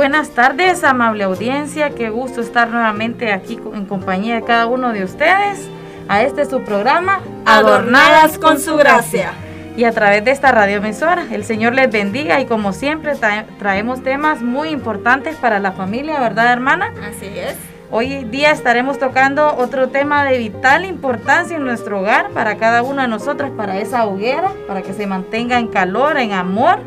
[0.00, 1.90] Buenas tardes, amable audiencia.
[1.90, 5.68] Qué gusto estar nuevamente aquí en compañía de cada uno de ustedes
[6.08, 9.32] a este su programa Adornadas con su gracia.
[9.76, 13.12] Y a través de esta radioemisora, el Señor les bendiga y como siempre
[13.58, 16.94] traemos temas muy importantes para la familia, ¿verdad, hermana?
[17.06, 17.56] Así es.
[17.90, 23.02] Hoy día estaremos tocando otro tema de vital importancia en nuestro hogar para cada uno
[23.02, 26.78] de nosotros, para esa hoguera, para que se mantenga en calor, en amor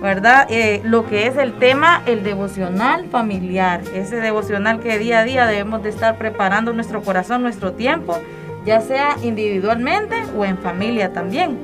[0.00, 0.46] ¿verdad?
[0.50, 5.46] Eh, lo que es el tema, el devocional familiar, ese devocional que día a día
[5.46, 8.18] debemos de estar preparando nuestro corazón, nuestro tiempo,
[8.64, 11.56] ya sea individualmente o en familia también.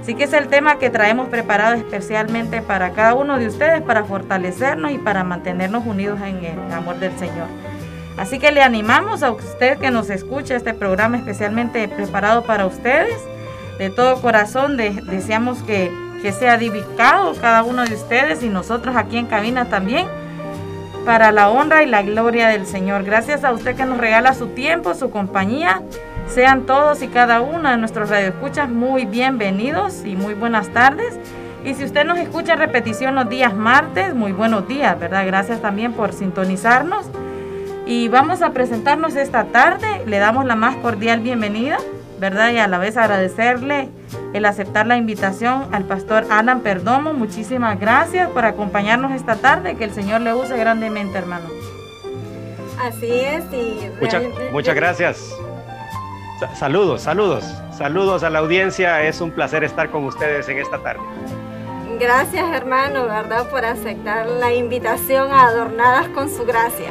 [0.00, 4.04] Así que es el tema que traemos preparado especialmente para cada uno de ustedes, para
[4.04, 7.48] fortalecernos y para mantenernos unidos en el amor del Señor.
[8.16, 13.20] Así que le animamos a usted que nos escuche este programa especialmente preparado para ustedes.
[13.78, 15.90] De todo corazón deseamos que
[16.22, 20.06] que sea edificado cada uno de ustedes y nosotros aquí en cabina también
[21.04, 23.04] para la honra y la gloria del Señor.
[23.04, 25.82] Gracias a usted que nos regala su tiempo, su compañía.
[26.26, 31.18] Sean todos y cada uno de nuestros radioescuchas muy bienvenidos y muy buenas tardes.
[31.64, 35.24] Y si usted nos escucha en repetición los días martes, muy buenos días, ¿verdad?
[35.26, 37.06] Gracias también por sintonizarnos.
[37.86, 40.02] Y vamos a presentarnos esta tarde.
[40.06, 41.78] Le damos la más cordial bienvenida
[42.18, 42.52] ¿verdad?
[42.52, 43.88] Y a la vez agradecerle
[44.36, 47.12] el aceptar la invitación al pastor Alan Perdomo.
[47.12, 49.76] Muchísimas gracias por acompañarnos esta tarde.
[49.76, 51.48] Que el Señor le use grandemente, hermano.
[52.80, 53.44] Así es.
[53.52, 53.90] Y
[54.52, 55.34] muchas gracias.
[56.54, 57.44] Saludos, saludos.
[57.76, 59.02] Saludos a la audiencia.
[59.02, 61.00] Es un placer estar con ustedes en esta tarde.
[61.98, 63.48] Gracias, hermano, ¿verdad?
[63.48, 66.90] Por aceptar la invitación a Adornadas con su gracia.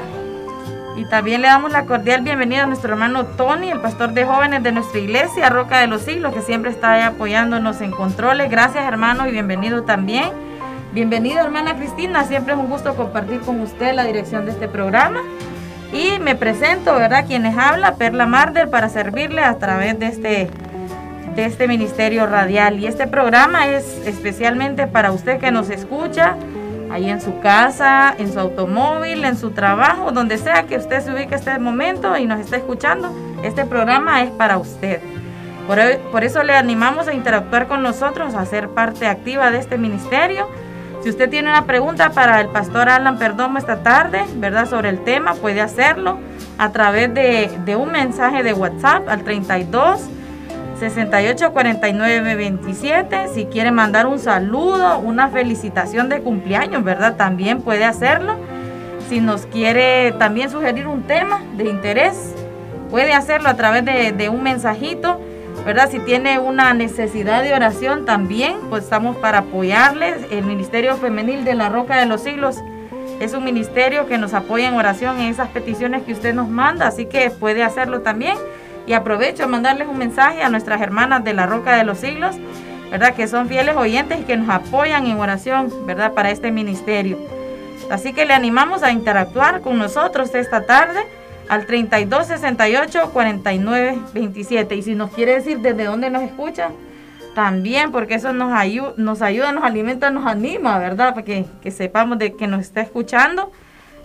[0.95, 4.63] Y también le damos la cordial bienvenida a nuestro hermano Tony, el pastor de jóvenes
[4.63, 8.49] de nuestra iglesia, Roca de los Siglos, que siempre está apoyándonos en controles.
[8.49, 10.29] Gracias, hermano, y bienvenido también.
[10.93, 12.23] Bienvenida, hermana Cristina.
[12.23, 15.19] Siempre es un gusto compartir con usted la dirección de este programa.
[15.91, 17.25] Y me presento, ¿verdad?
[17.27, 20.49] Quienes habla, Perla Marder, para servirle a través de este,
[21.35, 22.79] de este ministerio radial.
[22.79, 26.37] Y este programa es especialmente para usted que nos escucha
[26.91, 31.13] ahí en su casa, en su automóvil, en su trabajo, donde sea que usted se
[31.13, 33.13] ubique este momento y nos esté escuchando,
[33.43, 35.01] este programa es para usted.
[35.67, 35.79] Por,
[36.11, 40.47] por, eso le animamos a interactuar con nosotros, a ser parte activa de este ministerio.
[41.01, 44.69] Si usted tiene una pregunta para el pastor Alan Perdomo esta tarde, ¿verdad?
[44.69, 46.19] Sobre el tema, puede hacerlo
[46.57, 50.09] a través de un mensaje de WhatsApp al 32
[50.79, 53.27] 68 49 27.
[53.33, 57.15] Si quiere mandar un saludo, una felicitación de cumpleaños, ¿verdad?
[57.15, 58.35] También puede hacerlo.
[59.09, 62.33] Si nos quiere también sugerir un tema de interés,
[62.89, 65.19] puede hacerlo a través de, un mensajito,
[65.65, 65.89] ¿verdad?
[65.89, 70.17] Si tiene una necesidad de oración también, pues estamos para apoyarles.
[70.31, 72.57] El Ministerio Femenil de la Roca de los Siglos
[73.19, 76.87] es un ministerio que nos apoya en oración en esas peticiones que usted nos manda,
[76.87, 78.35] así que puede hacerlo también.
[78.87, 82.35] Y aprovecho a mandarles un mensaje a nuestras hermanas de la Roca de los Siglos,
[82.91, 83.15] ¿verdad?
[83.15, 86.13] Que son fieles oyentes y que nos apoyan en oración, ¿verdad?
[86.13, 87.17] Para este ministerio.
[87.89, 90.99] Así que le animamos a interactuar con nosotros esta tarde
[91.49, 94.75] al 32 68 49 27.
[94.75, 96.69] Y si nos quiere decir desde dónde nos escucha,
[97.35, 101.13] también, porque eso nos, ayuda, nos ayuda, nos alimenta, nos anima, ¿verdad?
[101.13, 103.51] Para que, que sepamos de que nos está escuchando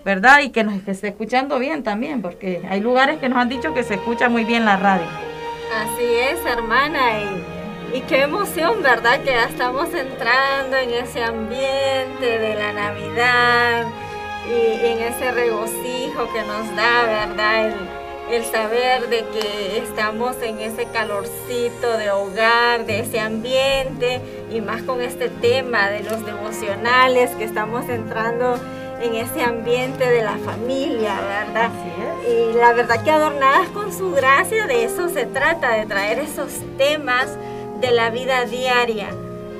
[0.03, 0.39] ¿verdad?
[0.41, 3.83] Y que nos esté escuchando bien también, porque hay lugares que nos han dicho que
[3.83, 5.05] se escucha muy bien la radio.
[5.75, 6.99] Así es, hermana,
[7.93, 9.19] y, qué emoción, ¿verdad?
[9.21, 13.85] Que ya estamos entrando en ese ambiente de la Navidad
[14.49, 17.67] y en ese regocijo que nos da, ¿verdad?
[17.67, 17.73] El,
[18.31, 24.21] el saber de que estamos en ese calorcito de hogar, de ese ambiente,
[24.51, 28.57] y más con este tema de los devocionales que estamos entrando
[29.01, 31.71] en ese ambiente de la familia, ¿verdad?
[31.71, 32.53] Así es.
[32.53, 36.51] Y la verdad que adornadas con su gracia, de eso se trata, de traer esos
[36.77, 37.37] temas
[37.79, 39.09] de la vida diaria,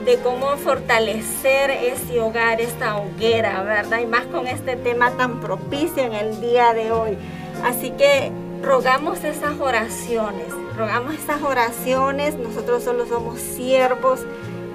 [0.06, 4.00] de cómo fortalecer ese hogar, esta hoguera, ¿verdad?
[4.00, 7.18] Y más con este tema tan propicio en el día de hoy.
[7.64, 10.48] Así que rogamos esas oraciones,
[10.78, 14.22] rogamos esas oraciones, nosotros solo somos siervos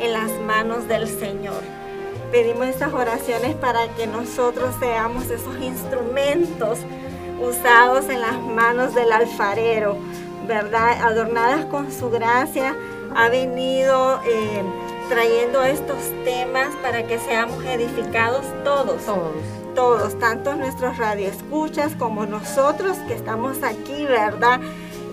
[0.01, 1.76] en las manos del Señor.
[2.37, 6.81] Pedimos estas oraciones para que nosotros seamos esos instrumentos
[7.41, 9.97] usados en las manos del alfarero,
[10.47, 11.01] ¿verdad?
[11.01, 12.77] Adornadas con su gracia,
[13.15, 14.63] ha venido eh,
[15.09, 15.97] trayendo estos
[16.27, 19.03] temas para que seamos edificados todos.
[19.07, 19.33] Todos.
[19.75, 24.61] Todos, tanto nuestros radioescuchas como nosotros que estamos aquí, ¿verdad?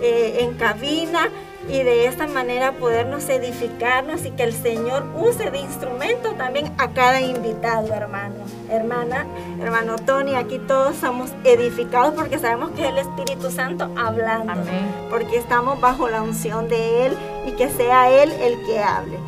[0.02, 1.30] Eh, en cabina
[1.68, 6.90] y de esta manera podernos edificarnos y que el Señor use de instrumento también a
[6.90, 8.36] cada invitado, hermano,
[8.70, 9.26] hermana,
[9.60, 10.34] hermano Tony.
[10.34, 14.94] Aquí todos somos edificados porque sabemos que es el Espíritu Santo hablando, Amén.
[15.10, 17.16] porque estamos bajo la unción de Él
[17.46, 19.18] y que sea Él el que hable.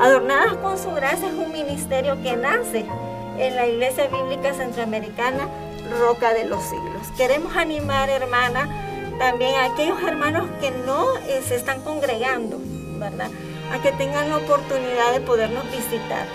[0.00, 2.84] Adornadas con su gracia es un ministerio que nace
[3.38, 5.48] en la Iglesia Bíblica Centroamericana,
[6.00, 7.06] Roca de los Siglos.
[7.16, 8.83] Queremos animar, hermana,
[9.18, 12.58] también a aquellos hermanos que no eh, se están congregando,
[12.98, 13.30] ¿verdad?
[13.72, 16.26] A que tengan la oportunidad de podernos visitar.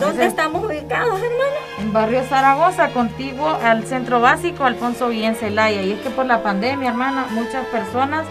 [0.00, 1.60] ¿Dónde estamos ubicados, hermana?
[1.78, 5.82] En Barrio Zaragoza, contiguo al Centro Básico Alfonso Guillén Celaya.
[5.82, 8.26] Y es que por la pandemia, hermana, muchas personas,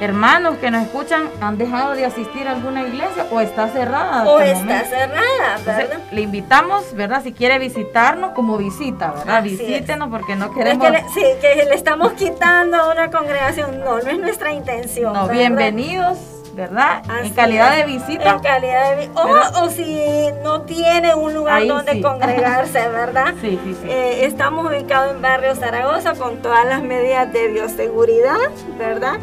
[0.00, 4.24] hermanos que nos escuchan, han dejado de asistir a alguna iglesia o está cerrada.
[4.24, 4.88] O está momento.
[4.88, 5.98] cerrada, Entonces, ¿verdad?
[6.10, 7.22] le invitamos, ¿verdad?
[7.22, 9.36] Si quiere visitarnos como visita, ¿verdad?
[9.38, 9.58] Así es.
[9.58, 10.84] Visítenos porque no Es queremos...
[10.86, 13.80] que le, sí, que le estamos quitando a una congregación.
[13.80, 15.12] No, no es nuestra intención.
[15.12, 15.34] No, ¿verdad?
[15.34, 16.18] bienvenidos,
[16.54, 17.02] ¿verdad?
[17.08, 17.86] Así en calidad es.
[17.86, 18.30] de visita.
[18.30, 20.00] En calidad de o, o si
[20.42, 22.02] no tiene un lugar Ahí donde sí.
[22.02, 23.34] congregarse, ¿verdad?
[23.40, 23.88] Sí, sí, sí.
[23.88, 28.36] Eh, estamos ubicados en Barrio Zaragoza con todas las medidas de bioseguridad,
[28.78, 29.14] ¿verdad?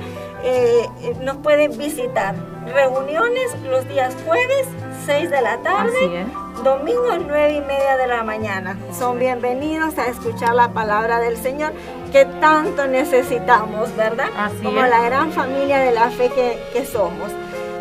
[0.44, 2.36] Eh, eh, nos pueden visitar.
[2.74, 4.68] Reuniones los días jueves,
[5.06, 6.26] 6 de la tarde.
[6.64, 8.78] Domingos 9 y media de la mañana.
[8.98, 11.74] Son bienvenidos a escuchar la palabra del Señor
[12.12, 14.28] que tanto necesitamos, ¿verdad?
[14.38, 14.90] Así Como es.
[14.90, 17.32] la gran familia de la fe que, que somos.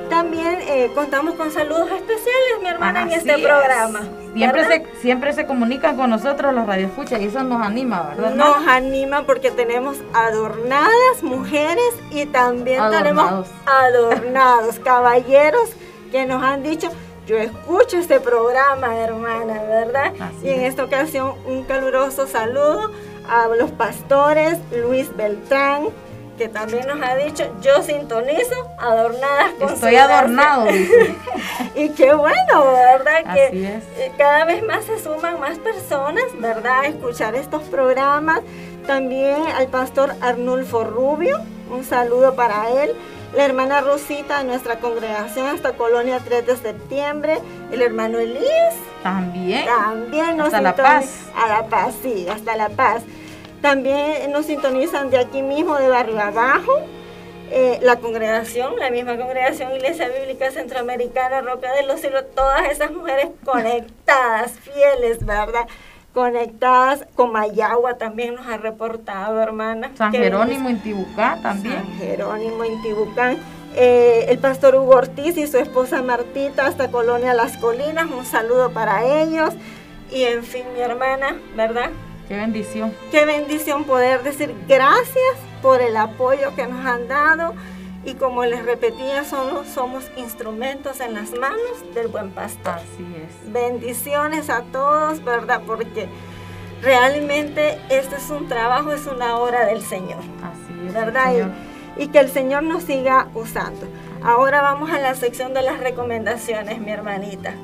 [0.09, 3.47] También eh, contamos con saludos especiales, mi hermana, en este es.
[3.47, 4.01] programa.
[4.35, 4.82] Siempre ¿verdad?
[4.94, 8.35] se, siempre se comunican con nosotros los radioescuchas y eso nos anima, ¿verdad?
[8.35, 13.49] Nos anima porque tenemos adornadas mujeres y también Adornados.
[13.49, 15.71] tenemos adornados caballeros
[16.12, 16.91] que nos han dicho,
[17.27, 20.12] yo escucho este programa, hermana, ¿verdad?
[20.21, 20.69] Así y en es.
[20.71, 22.91] esta ocasión un caluroso saludo
[23.29, 25.88] a los pastores Luis Beltrán,
[26.41, 30.19] que también nos ha dicho, yo sintonizo adornadas con Estoy gracia".
[30.21, 30.67] adornado.
[31.75, 33.35] Y qué bueno, ¿verdad?
[33.35, 33.85] Que Así es.
[33.99, 36.81] eh, cada vez más se suman más personas, ¿verdad?
[36.81, 38.41] A escuchar estos programas.
[38.87, 41.39] También al pastor Arnulfo Rubio,
[41.71, 42.95] un saludo para él.
[43.35, 47.39] La hermana Rosita de nuestra congregación hasta Colonia 3 de septiembre.
[47.71, 49.67] El hermano Elías También.
[49.67, 51.07] también nos Hasta La Paz.
[51.37, 53.03] A La Paz, sí, hasta La Paz.
[53.61, 56.73] También nos sintonizan de aquí mismo, de Barrio Abajo.
[57.53, 62.93] eh, la congregación, la misma congregación Iglesia Bíblica Centroamericana, Roca de los Cielos, todas esas
[62.93, 65.67] mujeres conectadas, fieles, ¿verdad?
[66.15, 69.91] Conectadas con Mayagua también nos ha reportado, hermana.
[69.97, 71.75] San Jerónimo Intibucá también.
[71.75, 73.37] San Jerónimo Intibucán.
[73.76, 78.71] Eh, el pastor Hugo Ortiz y su esposa Martita hasta Colonia Las Colinas, un saludo
[78.71, 79.55] para ellos.
[80.11, 81.90] Y en fin, mi hermana, ¿verdad?
[82.31, 82.95] Qué bendición.
[83.11, 87.55] Qué bendición poder decir gracias por el apoyo que nos han dado.
[88.05, 92.75] Y como les repetía, solo somos instrumentos en las manos del buen pastor.
[92.75, 93.53] Así es.
[93.53, 95.63] Bendiciones a todos, ¿verdad?
[95.67, 96.09] Porque
[96.83, 100.21] realmente este es un trabajo, es una obra del Señor.
[100.41, 100.95] Así es.
[100.95, 101.33] ¿verdad?
[101.33, 101.51] Señor.
[101.99, 103.89] Y, y que el Señor nos siga usando.
[104.23, 107.55] Ahora vamos a la sección de las recomendaciones, mi hermanita.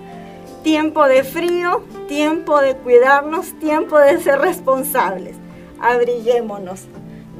[0.66, 5.36] Tiempo de frío, tiempo de cuidarnos, tiempo de ser responsables.
[5.80, 6.86] Abriguémonos,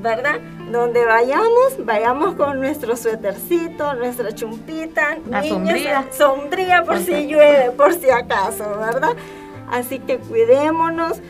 [0.01, 0.37] ¿verdad?
[0.71, 6.07] Donde vayamos, vayamos con nuestro suétercito, nuestra chumpita, La niños, sombría.
[6.13, 9.17] sombría por si- llueve, por si acaso, ¿verdad?
[9.73, 11.21] Así que cuidémonos,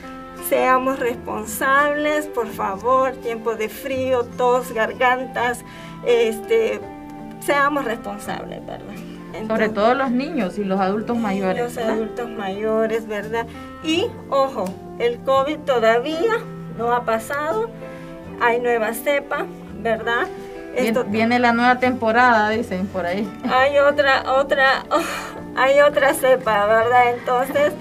[0.50, 5.64] seamos responsables, por favor, tiempo de frío, tos, gargantas,
[6.04, 6.78] este,
[7.40, 8.92] seamos responsables, ¿verdad?
[9.46, 11.62] Sobre todo los niños y los adultos mayores.
[11.62, 11.92] Los ¿verdad?
[11.92, 13.46] adultos mayores, ¿verdad?
[13.82, 14.64] Y ojo,
[14.98, 16.38] el COVID todavía
[16.78, 17.68] no ha pasado,
[18.40, 19.46] hay nueva cepa,
[19.80, 20.26] ¿verdad?
[20.74, 23.26] Esto- viene la nueva temporada, dicen por ahí.
[23.50, 24.84] hay otra, otra,
[25.56, 27.14] hay otra cepa, ¿verdad?
[27.14, 27.72] Entonces,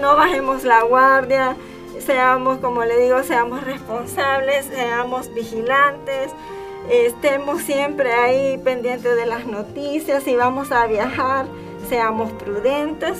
[0.00, 1.56] no bajemos la guardia,
[1.98, 6.30] seamos, como le digo, seamos responsables, seamos vigilantes,
[6.90, 11.46] estemos siempre ahí pendientes de las noticias, si vamos a viajar,
[11.88, 13.18] seamos prudentes,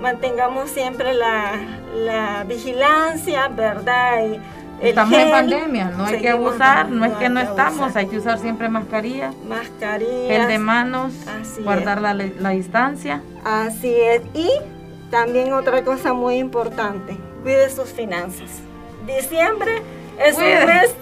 [0.00, 1.52] mantengamos siempre la,
[1.94, 4.26] la vigilancia, ¿verdad?
[4.26, 4.40] Y,
[4.82, 8.38] Estamos en pandemia, no hay que abusar, no, es que no, estamos, hay que usar
[8.38, 9.30] siempre mascarilla.
[9.46, 10.34] Mascarilla.
[10.34, 11.12] El de manos,
[11.62, 13.20] guardar la, la, distancia.
[13.44, 14.22] Así es.
[14.32, 14.48] Y
[15.10, 18.48] también otra cosa muy importante, cuide sus finanzas.
[19.06, 19.82] Diciembre
[20.18, 20.94] es un mes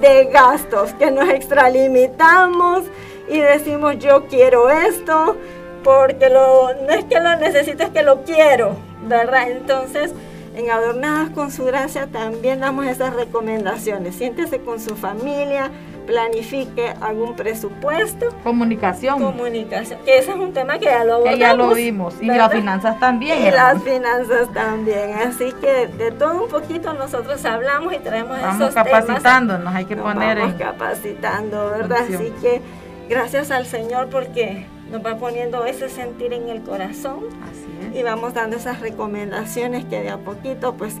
[0.00, 2.84] de gastos, que nos extralimitamos
[3.28, 5.36] y decimos yo quiero esto,
[5.82, 9.50] porque lo, no es que lo necesito, es que lo quiero, ¿verdad?
[9.50, 10.12] Entonces
[10.56, 14.14] en Adornadas con su gracia también damos esas recomendaciones.
[14.14, 15.70] Siéntese con su familia,
[16.06, 18.26] planifique algún presupuesto.
[18.42, 19.20] Comunicación.
[19.20, 20.00] Comunicación.
[20.04, 22.14] Que ese es un tema que ya lo Que ya lo vimos.
[22.20, 23.46] Y las finanzas también.
[23.46, 25.14] Y las finanzas también.
[25.14, 30.38] Así que de todo un poquito nosotros hablamos y traemos vamos capacitándonos, hay que poner
[30.38, 32.02] vamos capacitando, ¿verdad?
[32.02, 32.62] Así que
[33.08, 37.24] gracias al Señor porque nos va poniendo ese sentir en el corazón.
[37.42, 40.96] Así y vamos dando esas recomendaciones que de a poquito pues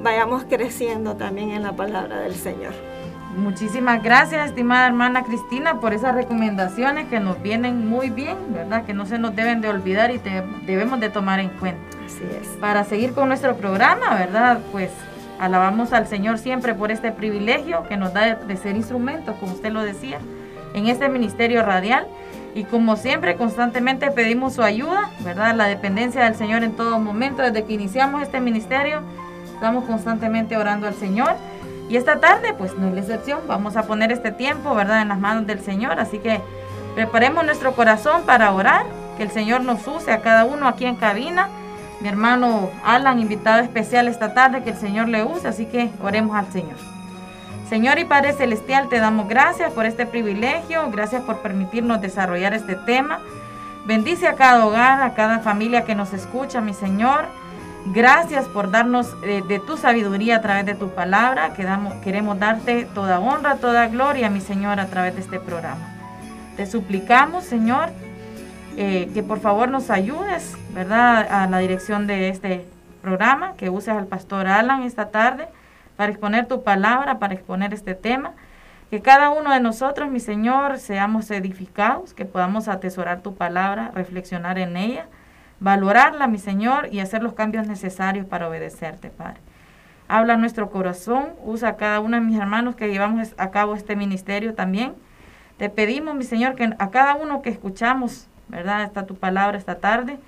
[0.00, 2.72] vayamos creciendo también en la palabra del Señor.
[3.36, 8.84] Muchísimas gracias, estimada hermana Cristina, por esas recomendaciones que nos vienen muy bien, ¿verdad?
[8.84, 10.20] Que no se nos deben de olvidar y
[10.66, 11.80] debemos de tomar en cuenta.
[12.04, 12.48] Así es.
[12.60, 14.58] Para seguir con nuestro programa, ¿verdad?
[14.70, 14.90] Pues
[15.38, 19.72] alabamos al Señor siempre por este privilegio que nos da de ser instrumentos, como usted
[19.72, 20.18] lo decía,
[20.74, 22.06] en este ministerio radial.
[22.54, 25.54] Y como siempre, constantemente pedimos su ayuda, ¿verdad?
[25.54, 27.40] La dependencia del Señor en todo momento.
[27.40, 29.00] Desde que iniciamos este ministerio,
[29.54, 31.34] estamos constantemente orando al Señor.
[31.92, 33.40] Y esta tarde, pues no es la excepción.
[33.46, 36.00] Vamos a poner este tiempo, ¿verdad?, en las manos del Señor.
[36.00, 36.40] Así que
[36.94, 38.86] preparemos nuestro corazón para orar.
[39.18, 41.50] Que el Señor nos use a cada uno aquí en cabina.
[42.00, 45.46] Mi hermano Alan, invitado especial esta tarde, que el Señor le use.
[45.46, 46.78] Así que oremos al Señor.
[47.68, 52.74] Señor y Padre Celestial, te damos gracias por este privilegio, gracias por permitirnos desarrollar este
[52.74, 53.20] tema.
[53.84, 57.26] Bendice a cada hogar, a cada familia que nos escucha, mi Señor.
[57.86, 61.52] Gracias por darnos eh, de tu sabiduría a través de tu palabra.
[61.54, 65.88] queremos darte toda honra, toda gloria, mi Señor, a través de este programa.
[66.56, 67.90] Te suplicamos, Señor,
[68.76, 72.64] eh, que por favor nos ayudes, ¿verdad?, a la dirección de este
[73.02, 75.48] programa, que uses al pastor Alan esta tarde
[75.96, 78.32] para exponer tu palabra, para exponer este tema.
[78.90, 84.58] Que cada uno de nosotros, mi Señor, seamos edificados, que podamos atesorar tu palabra, reflexionar
[84.58, 85.06] en ella,
[85.62, 89.40] valorarla, mi Señor, y hacer los cambios necesarios para obedecerte, Padre.
[90.08, 93.94] Habla nuestro corazón, usa a cada uno de mis hermanos que llevamos a cabo este
[93.94, 94.94] ministerio también.
[95.58, 98.82] Te pedimos, mi Señor, que a cada uno que escuchamos, ¿verdad?
[98.82, 100.18] Está tu palabra esta tarde,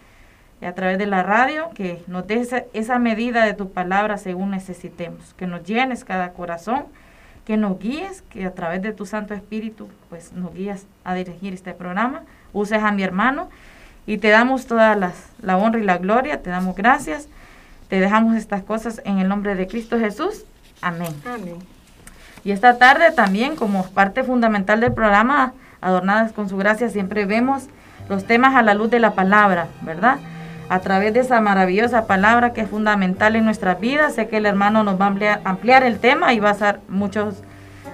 [0.62, 5.34] a través de la radio, que nos des esa, medida de tu palabra según necesitemos,
[5.34, 6.84] que nos llenes cada corazón,
[7.44, 11.52] que nos guíes, que a través de tu Santo Espíritu, pues nos guías a dirigir
[11.52, 12.22] este programa,
[12.54, 13.50] uses a mi hermano
[14.06, 17.28] y te damos toda las, la honra y la gloria, te damos gracias,
[17.88, 20.44] te dejamos estas cosas en el nombre de Cristo Jesús.
[20.80, 21.14] Amén.
[21.26, 21.58] Amén.
[22.44, 27.64] Y esta tarde también, como parte fundamental del programa, adornadas con su gracia, siempre vemos
[28.08, 30.18] los temas a la luz de la palabra, ¿verdad?
[30.68, 34.14] a través de esa maravillosa palabra que es fundamental en nuestras vidas.
[34.14, 37.42] Sé que el hermano nos va a ampliar, el tema y va a hacer muchos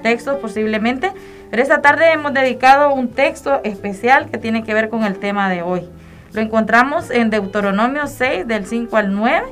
[0.03, 1.13] textos posiblemente,
[1.51, 5.49] pero esta tarde hemos dedicado un texto especial que tiene que ver con el tema
[5.51, 5.89] de hoy.
[6.33, 9.47] Lo encontramos en Deuteronomio 6 del 5 al 9,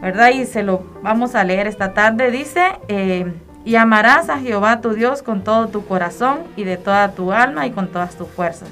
[0.00, 0.30] ¿verdad?
[0.30, 2.30] Y se lo vamos a leer esta tarde.
[2.30, 3.32] Dice, eh,
[3.64, 7.66] y amarás a Jehová tu Dios con todo tu corazón y de toda tu alma
[7.66, 8.68] y con todas tus fuerzas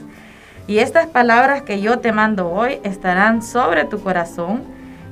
[0.67, 4.65] y estas palabras que yo te mando hoy estarán sobre tu corazón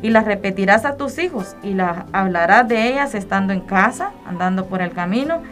[0.03, 4.67] y las repetirás a tus hijos y las hablarás de ellas estando en casa, andando
[4.67, 5.43] por el camino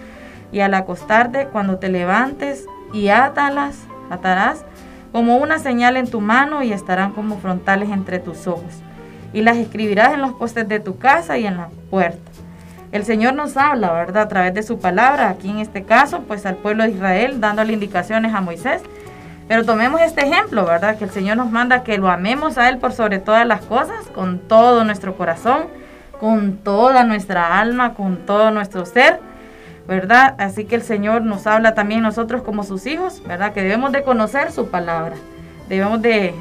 [0.50, 3.78] y al acostarte cuando te levantes y átalas,
[4.10, 4.64] atarás
[5.12, 8.82] como una señal en tu mano y estarán como frontales entre tus ojos.
[9.32, 12.30] Y las escribirás en los postes de tu casa y en la puerta.
[12.90, 14.24] El Señor nos habla, ¿verdad?
[14.24, 17.72] A través de su palabra, aquí en este caso, pues al pueblo de Israel, dándole
[17.72, 18.82] indicaciones a Moisés
[19.48, 20.96] pero tomemos este ejemplo, ¿verdad?
[20.96, 24.06] Que el Señor nos manda que lo amemos a Él por sobre todas las cosas,
[24.14, 25.64] con todo nuestro corazón,
[26.20, 29.20] con toda nuestra alma, con todo nuestro ser,
[29.86, 30.34] ¿verdad?
[30.38, 33.52] Así que el Señor nos habla también nosotros como sus hijos, ¿verdad?
[33.52, 35.16] Que debemos de conocer su palabra,
[35.68, 36.34] debemos de,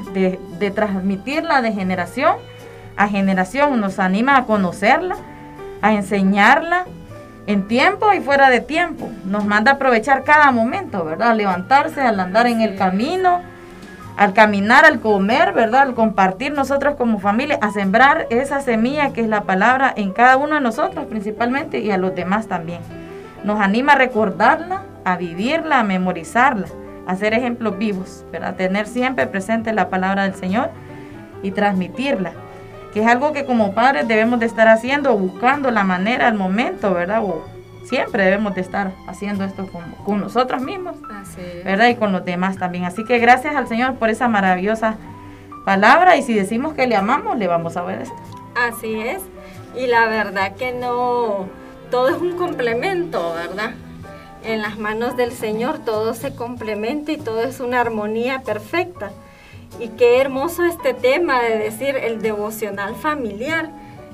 [0.58, 2.36] de transmitirla de generación
[2.96, 5.16] a generación, nos anima a conocerla,
[5.80, 6.84] a enseñarla,
[7.46, 9.10] en tiempo y fuera de tiempo.
[9.24, 11.34] Nos manda a aprovechar cada momento, ¿verdad?
[11.34, 13.40] levantarse, al andar en el camino,
[14.16, 15.82] al caminar, al comer, ¿verdad?
[15.82, 20.36] Al compartir nosotros como familia, a sembrar esa semilla que es la palabra en cada
[20.36, 23.01] uno de nosotros principalmente y a los demás también.
[23.44, 26.66] Nos anima a recordarla, a vivirla, a memorizarla,
[27.06, 28.54] a ser ejemplos vivos, ¿verdad?
[28.54, 30.70] Tener siempre presente la palabra del Señor
[31.42, 32.32] y transmitirla,
[32.92, 36.94] que es algo que como padres debemos de estar haciendo, buscando la manera, el momento,
[36.94, 37.22] ¿verdad?
[37.84, 39.68] siempre debemos de estar haciendo esto
[40.04, 40.96] con, nosotros mismos,
[41.64, 41.88] ¿verdad?
[41.88, 42.84] Y con los demás también.
[42.84, 44.96] Así que gracias al Señor por esa maravillosa
[45.64, 48.14] palabra y si decimos que le amamos, le vamos a obedecer.
[48.54, 49.22] Así es.
[49.76, 51.46] Y la verdad que no,
[51.92, 53.74] todo es un complemento, ¿verdad?
[54.44, 59.12] En las manos del Señor todo se complementa y todo es una armonía perfecta.
[59.78, 63.68] Y qué hermoso este tema de decir el devocional familiar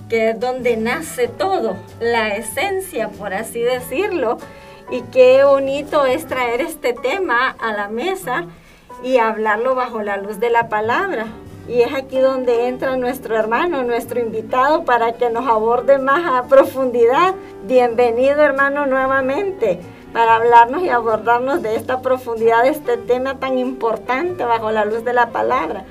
[0.08, 4.38] que es donde nace todo, la esencia, por así decirlo.
[4.90, 8.46] Y qué bonito es traer este tema a la mesa
[9.04, 11.26] y hablarlo bajo la luz de la palabra.
[11.68, 16.48] Y es aquí donde entra nuestro hermano, nuestro invitado, para que nos aborde más a
[16.48, 17.34] profundidad.
[17.66, 19.78] Bienvenido hermano nuevamente
[20.14, 25.04] para hablarnos y abordarnos de esta profundidad, de este tema tan importante bajo la luz
[25.04, 25.84] de la palabra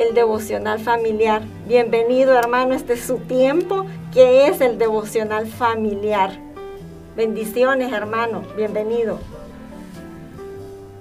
[0.00, 1.42] el devocional familiar.
[1.66, 6.30] Bienvenido hermano, este es su tiempo, que es el devocional familiar.
[7.16, 9.18] Bendiciones hermano, bienvenido.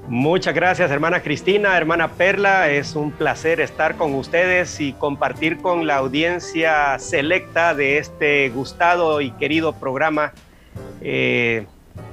[0.09, 5.85] Muchas gracias hermana Cristina, hermana Perla, es un placer estar con ustedes y compartir con
[5.85, 10.33] la audiencia selecta de este gustado y querido programa.
[11.01, 11.67] Eh,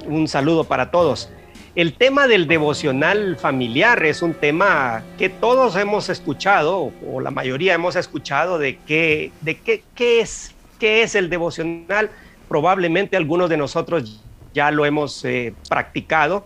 [0.05, 1.31] un saludo para todos.
[1.73, 7.73] El tema del devocional familiar es un tema que todos hemos escuchado, o la mayoría
[7.73, 12.11] hemos escuchado, de qué, de qué, qué, es, qué es el devocional.
[12.47, 14.21] Probablemente algunos de nosotros
[14.53, 16.45] ya lo hemos eh, practicado.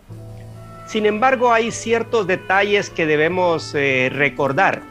[0.91, 4.81] Sin embargo, hay ciertos detalles que debemos eh, recordar.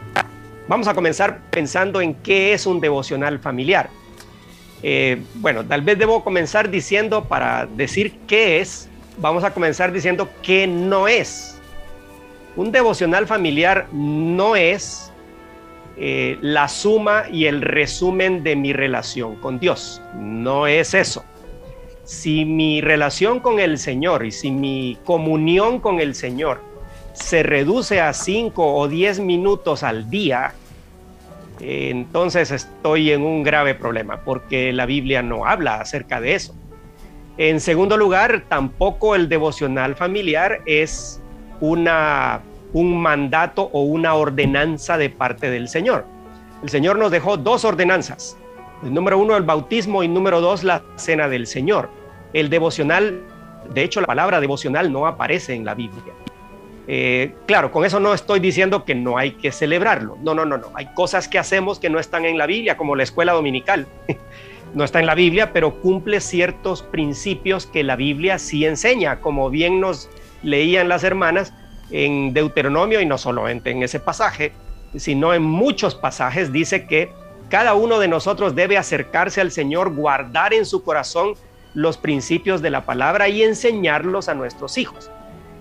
[0.67, 3.91] Vamos a comenzar pensando en qué es un devocional familiar.
[4.83, 8.89] Eh, bueno, tal vez debo comenzar diciendo, para decir qué es,
[9.19, 11.61] vamos a comenzar diciendo que no es.
[12.57, 15.13] Un devocional familiar no es
[15.99, 20.01] eh, la suma y el resumen de mi relación con Dios.
[20.15, 21.27] No es eso.
[22.11, 26.61] Si mi relación con el Señor y si mi comunión con el Señor
[27.13, 30.55] se reduce a 5 o 10 minutos al día,
[31.61, 36.53] entonces estoy en un grave problema porque la Biblia no habla acerca de eso.
[37.39, 41.23] En segundo lugar, tampoco el devocional familiar es
[41.61, 42.41] una,
[42.73, 46.05] un mandato o una ordenanza de parte del Señor.
[46.65, 48.37] El Señor nos dejó dos ordenanzas.
[48.83, 52.00] El número uno, el bautismo y número dos, la cena del Señor.
[52.33, 53.23] El devocional,
[53.73, 56.13] de hecho, la palabra devocional no aparece en la Biblia.
[56.87, 60.19] Eh, claro, con eso no estoy diciendo que no hay que celebrarlo.
[60.23, 60.69] No, no, no, no.
[60.75, 63.87] Hay cosas que hacemos que no están en la Biblia, como la escuela dominical.
[64.75, 69.51] no está en la Biblia, pero cumple ciertos principios que la Biblia sí enseña, como
[69.51, 70.09] bien nos
[70.43, 71.53] leían las hermanas
[71.91, 74.53] en Deuteronomio y no solamente en ese pasaje,
[74.97, 77.13] sino en muchos pasajes dice que
[77.49, 81.35] cada uno de nosotros debe acercarse al Señor, guardar en su corazón
[81.75, 85.11] los principios de la palabra y enseñarlos a nuestros hijos.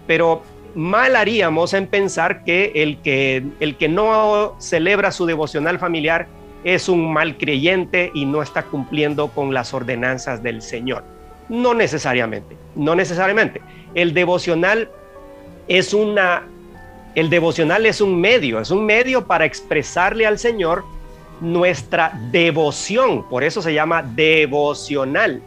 [0.07, 0.43] Pero
[0.75, 6.27] mal haríamos en pensar que el que, el que no celebra su devocional familiar
[6.63, 11.03] es un mal creyente y no está cumpliendo con las ordenanzas del Señor.
[11.47, 13.61] No necesariamente, no necesariamente.
[13.95, 14.89] El devocional
[15.67, 16.43] es una
[17.15, 20.83] el devocional es un medio, es un medio para expresarle al Señor
[21.41, 25.41] nuestra devoción, por eso se llama devocional.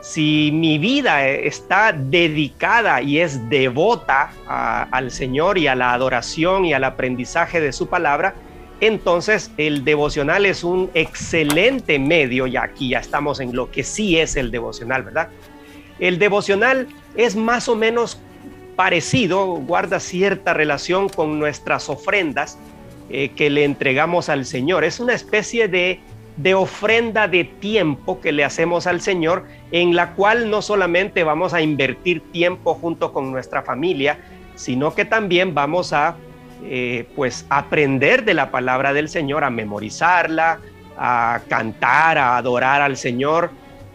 [0.00, 6.72] Si mi vida está dedicada y es devota al Señor y a la adoración y
[6.72, 8.34] al aprendizaje de su palabra,
[8.80, 14.18] entonces el devocional es un excelente medio, y aquí ya estamos en lo que sí
[14.18, 15.28] es el devocional, ¿verdad?
[15.98, 18.18] El devocional es más o menos
[18.76, 22.58] parecido, guarda cierta relación con nuestras ofrendas
[23.10, 24.84] eh, que le entregamos al Señor.
[24.84, 26.00] Es una especie de,
[26.42, 31.52] de ofrenda de tiempo que le hacemos al Señor, en la cual no solamente vamos
[31.52, 34.18] a invertir tiempo junto con nuestra familia,
[34.54, 36.16] sino que también vamos a
[36.64, 40.60] eh, pues aprender de la palabra del Señor, a memorizarla,
[40.96, 43.50] a cantar, a adorar al Señor.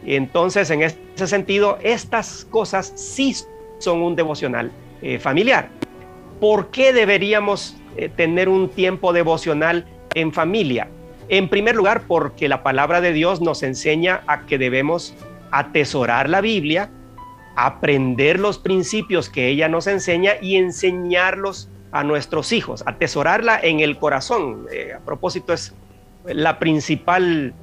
[0.05, 3.35] Entonces, en ese sentido, estas cosas sí
[3.79, 5.69] son un devocional eh, familiar.
[6.39, 10.89] ¿Por qué deberíamos eh, tener un tiempo devocional en familia?
[11.27, 15.15] En primer lugar, porque la palabra de Dios nos enseña a que debemos
[15.51, 16.89] atesorar la Biblia,
[17.55, 23.97] aprender los principios que ella nos enseña y enseñarlos a nuestros hijos, atesorarla en el
[23.97, 24.67] corazón.
[24.71, 25.73] Eh, a propósito, es
[26.25, 27.53] la principal,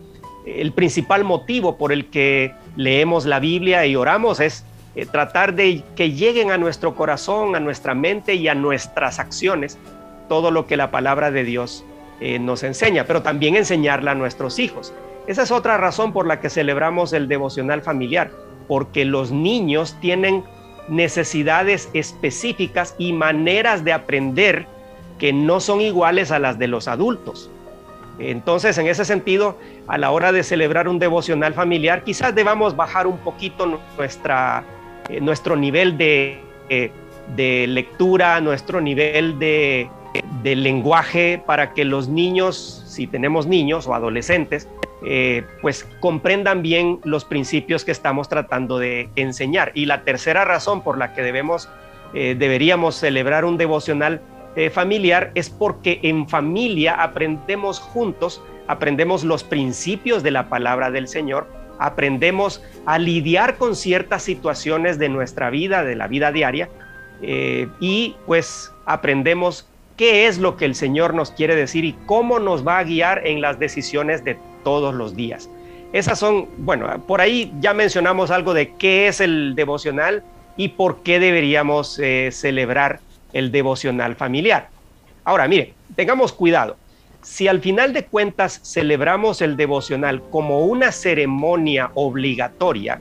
[0.47, 4.65] el principal motivo por el que leemos la Biblia y oramos, es
[4.97, 9.79] eh, tratar de que lleguen a nuestro corazón, a nuestra mente y a nuestras acciones
[10.29, 11.85] todo lo que la palabra de Dios
[12.25, 14.95] eh, nos enseña, pero también enseñarla a nuestros hijos.
[15.27, 18.31] Esa es otra razón por la que celebramos el devocional familiar,
[18.69, 20.45] porque los niños tienen
[20.87, 24.67] necesidades específicas y maneras de aprender
[25.19, 27.51] que no son iguales a las de los adultos.
[28.21, 29.59] Entonces, en ese sentido,
[29.89, 34.63] a la hora de celebrar un devocional familiar, quizás debamos bajar un poquito nuestra,
[35.09, 36.93] eh, nuestro nivel de, eh,
[37.35, 39.91] de, lectura, nuestro nivel de,
[40.43, 44.69] de lenguaje, para que los niños, si tenemos niños o adolescentes,
[45.05, 49.73] eh, pues comprendan bien los principios que estamos tratando de enseñar.
[49.75, 51.69] Y la tercera razón por la que debemos,
[52.15, 54.21] eh, deberíamos celebrar un devocional
[54.55, 61.09] eh, familiar es porque en familia aprendemos juntos, aprendemos los principios de la palabra del
[61.09, 61.49] Señor,
[61.79, 66.69] aprendemos a lidiar con ciertas situaciones de nuestra vida, de la vida diaria,
[67.81, 69.72] y pues aprendemos
[70.03, 73.25] qué es lo que el Señor nos quiere decir y cómo nos va a guiar
[73.25, 75.49] en las decisiones de todos los días.
[75.93, 80.25] Esas son, bueno, por ahí ya mencionamos algo de qué es el devocional
[80.57, 82.99] y por qué deberíamos eh, celebrar
[83.33, 84.71] el devocional familiar.
[85.23, 86.77] Ahora, mire, tengamos cuidado.
[87.23, 93.01] Si al final de cuentas celebramos el devocional como una ceremonia obligatoria,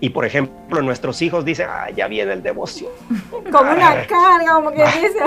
[0.00, 2.92] y por ejemplo nuestros hijos dicen, ah, ya viene el devoción.
[3.50, 5.18] Como una carga, como que dice.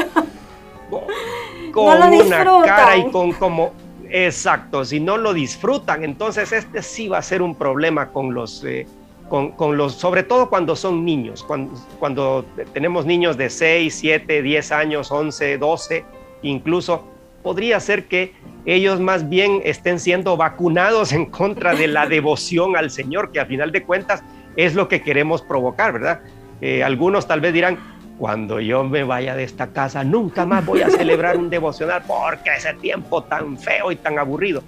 [1.71, 3.71] Con una cara y con como,
[4.15, 8.63] Exacto, si no lo disfrutan, entonces este sí va a ser un problema con los,
[8.63, 8.85] eh,
[9.27, 14.71] con, los sobre todo cuando son niños, cuando, cuando tenemos niños de 6, 7, 10
[14.71, 16.05] años, 11, 12,
[16.43, 17.07] incluso
[17.41, 18.33] podría ser que
[18.67, 23.47] ellos más bien estén siendo vacunados en contra de la devoción al Señor, que a
[23.47, 24.21] final de cuentas
[24.55, 26.21] es lo que queremos provocar, ¿verdad?
[26.61, 27.79] Eh, algunos tal vez dirán,
[28.17, 32.51] cuando yo me vaya de esta casa, nunca más voy a celebrar un devocional porque
[32.57, 34.63] ese tiempo tan feo y tan aburrido.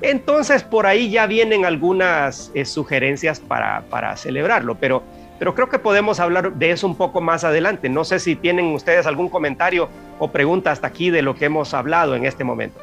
[0.00, 5.02] Entonces por ahí ya vienen algunas eh, sugerencias para, para celebrarlo, pero,
[5.38, 7.88] pero creo que podemos hablar de eso un poco más adelante.
[7.88, 11.74] No sé si tienen ustedes algún comentario o pregunta hasta aquí de lo que hemos
[11.74, 12.80] hablado en este momento.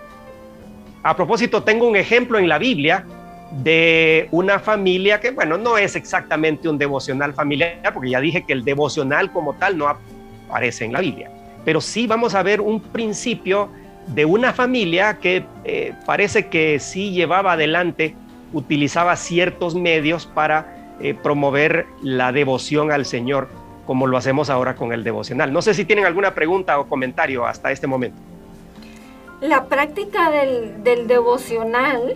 [1.03, 3.05] A propósito, tengo un ejemplo en la Biblia
[3.51, 8.53] de una familia que, bueno, no es exactamente un devocional familiar, porque ya dije que
[8.53, 11.29] el devocional como tal no aparece en la Biblia,
[11.63, 13.69] pero sí vamos a ver un principio
[14.07, 18.15] de una familia que eh, parece que sí llevaba adelante,
[18.53, 23.49] utilizaba ciertos medios para eh, promover la devoción al Señor,
[23.85, 25.51] como lo hacemos ahora con el devocional.
[25.51, 28.17] No sé si tienen alguna pregunta o comentario hasta este momento.
[29.41, 32.15] La práctica del, del devocional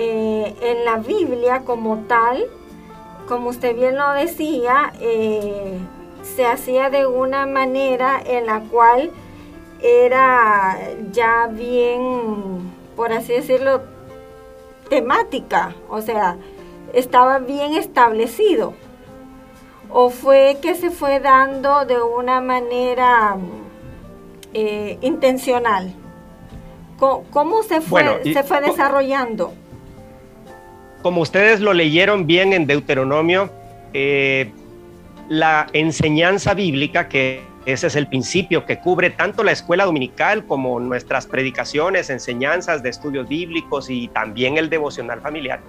[0.00, 2.46] eh, en la Biblia como tal,
[3.26, 5.76] como usted bien lo decía, eh,
[6.22, 9.10] se hacía de una manera en la cual
[9.82, 10.78] era
[11.10, 13.82] ya bien, por así decirlo,
[14.88, 16.36] temática, o sea,
[16.92, 18.74] estaba bien establecido.
[19.90, 23.36] ¿O fue que se fue dando de una manera
[24.54, 25.92] eh, intencional?
[27.00, 29.54] ¿Cómo, se fue, se fue desarrollando?
[31.02, 33.50] Como ustedes lo leyeron bien en Deuteronomio,
[33.92, 34.52] eh,
[35.28, 40.80] la enseñanza bíblica, que ese es el principio que cubre tanto la escuela dominical como
[40.80, 45.60] nuestras predicaciones, enseñanzas de estudios bíblicos y también el devocional familiar,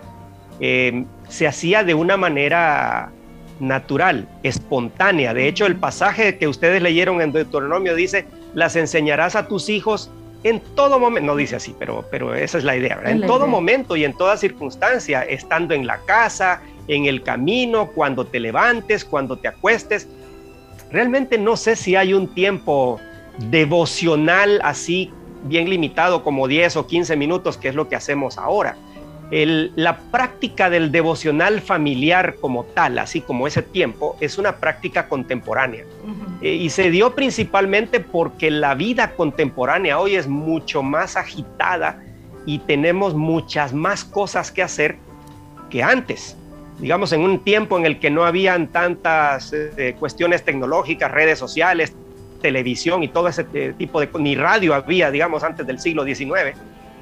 [0.59, 3.11] eh, se hacía de una manera
[3.59, 5.33] natural, espontánea.
[5.33, 10.09] De hecho, el pasaje que ustedes leyeron en Deuteronomio dice, las enseñarás a tus hijos
[10.43, 13.95] en todo momento, no dice así, pero, pero esa es la idea, En todo momento
[13.95, 19.37] y en toda circunstancia, estando en la casa, en el camino, cuando te levantes, cuando
[19.37, 20.07] te acuestes.
[20.91, 22.99] Realmente no sé si hay un tiempo
[23.49, 25.11] devocional así
[25.43, 28.77] bien limitado como 10 o 15 minutos, que es lo que hacemos ahora.
[29.31, 35.83] La práctica del devocional familiar como tal, así como ese tiempo, es una práctica contemporánea.
[36.41, 42.01] Eh, y se dio principalmente porque la vida contemporánea hoy es mucho más agitada
[42.45, 44.97] y tenemos muchas más cosas que hacer
[45.69, 46.35] que antes.
[46.79, 51.93] Digamos, en un tiempo en el que no habían tantas eh, cuestiones tecnológicas, redes sociales,
[52.41, 54.09] televisión y todo ese eh, tipo de...
[54.17, 56.55] ni radio había, digamos, antes del siglo XIX.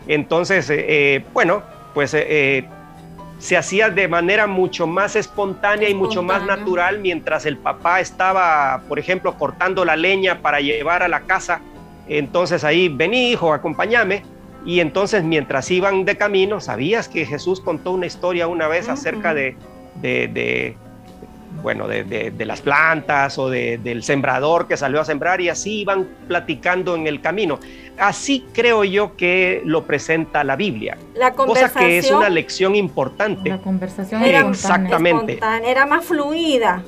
[0.07, 0.71] Entonces,
[1.33, 1.61] bueno,
[1.97, 2.15] pues
[3.39, 8.83] se hacía de manera mucho más espontánea, y mucho más natural mientras el papá estaba,
[8.87, 11.59] por ejemplo, cortando la leña para llevar a la casa.
[12.07, 14.21] Entonces ahí, vení hijo, acompáñame.
[14.63, 19.33] Y entonces mientras iban de camino, ¿sabías que Jesús contó una historia una vez acerca
[19.33, 19.55] de,
[19.95, 20.77] de,
[21.61, 26.95] bueno, de, las plantas o del sembrador que salió a sembrar y así iban platicando
[26.95, 27.59] en el camino.
[27.97, 30.97] Así creo yo que lo presenta la Biblia.
[31.15, 33.49] La cosa que es una lección importante.
[33.49, 35.39] La conversación era exactamente.
[35.63, 36.83] Era más fluida.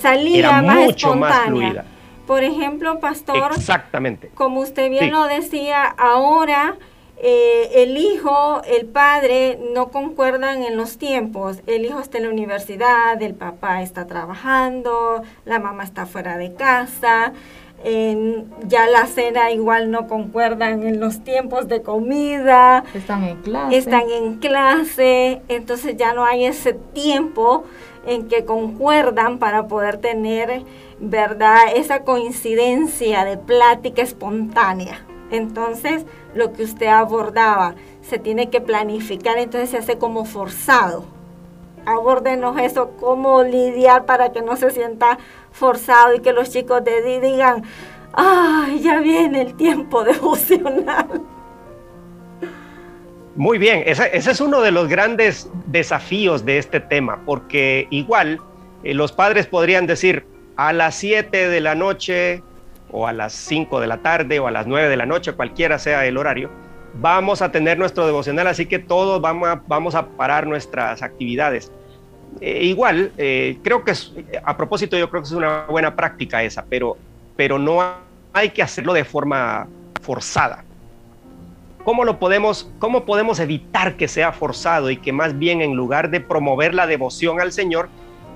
[0.00, 1.84] Salía más mucho más fluida.
[2.26, 4.30] Por ejemplo, pastor, exactamente.
[4.34, 6.76] Como usted bien lo decía, ahora
[7.26, 11.62] eh, el hijo, el padre no concuerdan en los tiempos.
[11.66, 16.52] El hijo está en la universidad, el papá está trabajando, la mamá está fuera de
[16.52, 17.32] casa.
[18.68, 22.84] ya la cena igual no concuerdan en los tiempos de comida.
[22.92, 23.76] Están en clase.
[23.78, 25.40] Están en clase.
[25.48, 27.64] Entonces ya no hay ese tiempo
[28.06, 30.62] en que concuerdan para poder tener,
[31.00, 31.56] ¿verdad?
[31.74, 35.06] Esa coincidencia de plática espontánea.
[35.30, 36.04] Entonces,
[36.34, 41.04] lo que usted abordaba, se tiene que planificar, entonces se hace como forzado.
[41.86, 45.18] Abórdenos eso, cómo lidiar para que no se sienta
[45.52, 47.62] forzado y que los chicos de digan,
[48.12, 51.22] ¡ay, ya viene el tiempo devocional!
[53.36, 58.40] Muy bien, ese, es uno de los grandes desafíos de este tema, porque igual
[58.84, 60.24] eh, los padres podrían decir,
[60.56, 62.42] a las 7 de la noche
[62.94, 65.80] o a las 5 de la tarde o a las 9 de la noche, cualquiera
[65.80, 66.48] sea el horario,
[66.94, 71.72] vamos a tener nuestro devocional, así que todos vamos a, parar nuestras actividades.
[72.40, 74.12] Eh, igual, eh, creo que es,
[74.44, 76.96] a propósito, yo creo que es una buena práctica esa, pero,
[77.34, 77.80] pero no
[78.32, 79.66] hay que hacerlo de forma
[80.00, 80.62] forzada.
[81.84, 86.10] ¿Cómo lo podemos, cómo podemos evitar que sea forzado y que más bien en lugar
[86.10, 87.88] de promover la devoción al Señor,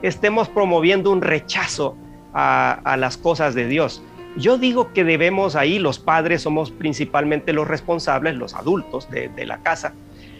[0.02, 1.96] estemos promoviendo un rechazo
[2.34, 4.02] a las cosas de Dios?
[4.38, 9.58] Yo digo que debemos ahí, los padres somos principalmente los responsables, los adultos de, la
[9.58, 9.94] casa,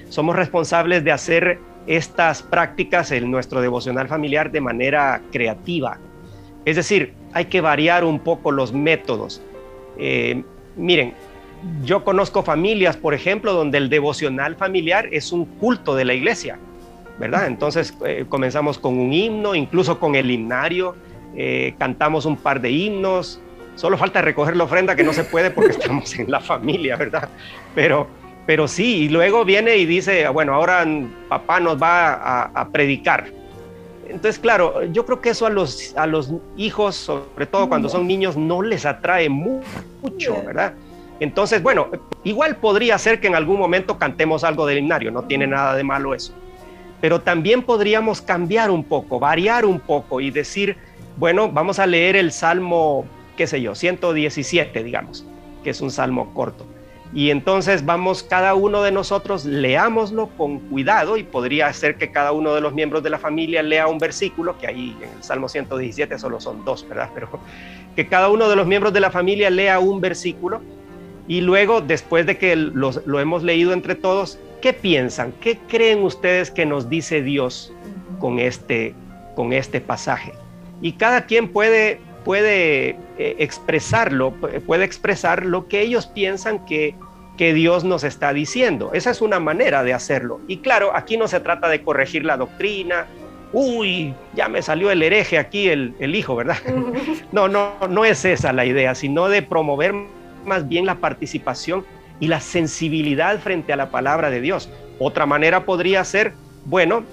[0.09, 1.59] somos responsables de hacer
[1.89, 5.99] estas prácticas en nuestro devocional familiar de manera creativa.
[6.65, 9.43] Es decir, hay que variar un poco los métodos.
[9.99, 10.45] Eh,
[10.77, 11.15] miren,
[11.85, 16.61] yo conozco familias, por ejemplo, donde el devocional familiar es un culto de la iglesia,
[17.19, 17.49] ¿verdad?
[17.49, 20.95] Entonces eh, comenzamos con un himno, incluso con el himnario,
[21.35, 23.41] eh, cantamos un par de himnos,
[23.79, 27.29] Solo falta recoger la ofrenda que no se puede porque estamos en la familia, ¿verdad?
[27.77, 28.09] Pero,
[28.45, 30.85] pero sí, y luego viene y dice, bueno, ahora
[31.29, 33.27] papá nos va a, predicar.
[34.09, 38.09] Entonces, claro, yo creo que eso a los, a los hijos, sobre todo cuando son
[38.09, 40.73] niños, no les atrae mucho, ¿verdad?
[41.21, 41.87] Entonces, bueno,
[42.25, 45.85] igual podría ser que en algún momento cantemos algo del himnario, no tiene nada de
[45.85, 46.33] malo eso.
[47.01, 50.77] Pero también podríamos cambiar un poco, variar un poco y decir,
[51.17, 53.07] bueno, vamos a leer el Salmo
[53.39, 55.25] qué sé yo, 117, digamos,
[55.65, 56.67] que es un salmo corto.
[57.15, 62.33] Y entonces vamos, cada uno de nosotros leámoslo con cuidado y podría ser que cada
[62.33, 65.49] uno de los miembros de la familia lea un versículo, que ahí en el Salmo
[65.49, 67.11] 117 solo son dos, ¿verdad?
[67.15, 67.31] Pero
[67.97, 70.61] que cada uno de los miembros de la familia lea un versículo
[71.29, 75.33] y luego, después de que lo hemos leído entre todos, ¿qué piensan?
[75.41, 77.73] ¿Qué creen ustedes que nos dice Dios
[78.19, 78.95] con este,
[79.37, 80.33] con este pasaje?
[80.81, 84.35] Y cada quien puede puede eh, expresarlo,
[84.67, 86.95] puede expresar lo que ellos piensan que,
[87.39, 88.91] que Dios nos está diciendo.
[88.93, 90.39] Esa es una manera de hacerlo.
[90.47, 93.07] Y claro, aquí no se trata de corregir la doctrina.
[93.55, 96.59] Uy, ya me salió el hereje aquí, el, el hijo, ¿verdad?
[97.33, 99.95] No, no, no es esa la idea, sino de promover
[100.45, 101.87] más bien la participación
[102.21, 104.69] y la sensibilidad frente a la palabra de Dios.
[104.99, 106.35] Otra manera podría ser,
[106.67, 107.05] bueno,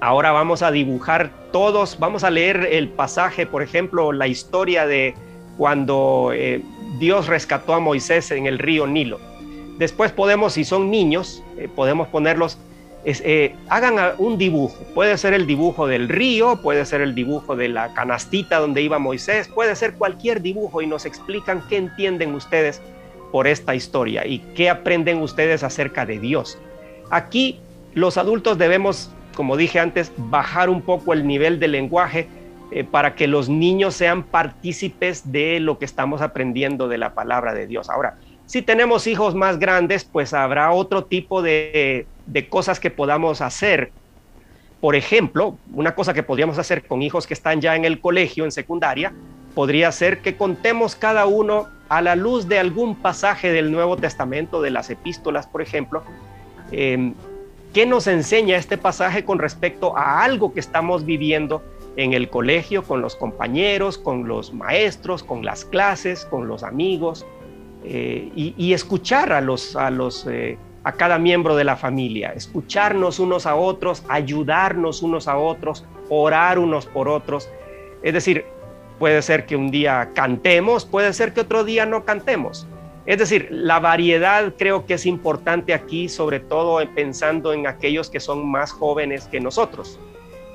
[0.00, 5.14] Ahora vamos a dibujar todos, vamos a leer el pasaje, por ejemplo, la historia de
[5.56, 6.62] cuando eh,
[6.98, 9.18] Dios rescató a Moisés en el río Nilo.
[9.78, 12.58] Después podemos, si son niños, eh, podemos ponerlos,
[13.04, 14.76] eh, hagan un dibujo.
[14.94, 18.98] Puede ser el dibujo del río, puede ser el dibujo de la canastita donde iba
[18.98, 22.82] Moisés, puede ser cualquier dibujo y nos explican qué entienden ustedes
[23.32, 26.58] por esta historia y qué aprenden ustedes acerca de Dios.
[27.10, 27.60] Aquí
[27.94, 32.26] los adultos debemos como dije antes, bajar un poco el nivel del lenguaje
[32.72, 37.54] eh, para que los niños sean partícipes de lo que estamos aprendiendo de la palabra
[37.54, 37.88] de Dios.
[37.90, 43.40] Ahora, si tenemos hijos más grandes, pues habrá otro tipo de, de cosas que podamos
[43.40, 43.92] hacer.
[44.80, 48.44] Por ejemplo, una cosa que podríamos hacer con hijos que están ya en el colegio,
[48.44, 49.12] en secundaria,
[49.54, 54.62] podría ser que contemos cada uno a la luz de algún pasaje del Nuevo Testamento,
[54.62, 56.02] de las epístolas, por ejemplo,
[56.72, 57.12] eh,
[57.72, 61.62] ¿Qué nos enseña este pasaje con respecto a algo que estamos viviendo
[61.96, 67.26] en el colegio, con los compañeros, con los maestros, con las clases, con los amigos?
[67.84, 73.20] Eh, y, escuchar a, los, a, los, eh, a cada miembro de la familia, escucharnos
[73.20, 77.48] unos a otros, ayudarnos unos a otros, orar unos por otros.
[78.02, 78.44] Es decir,
[78.98, 82.66] puede ser que un día cantemos, puede ser que otro día no cantemos.
[83.06, 88.18] Es decir, la variedad creo que es importante aquí, sobre todo pensando en aquellos que
[88.18, 90.00] son más jóvenes que nosotros.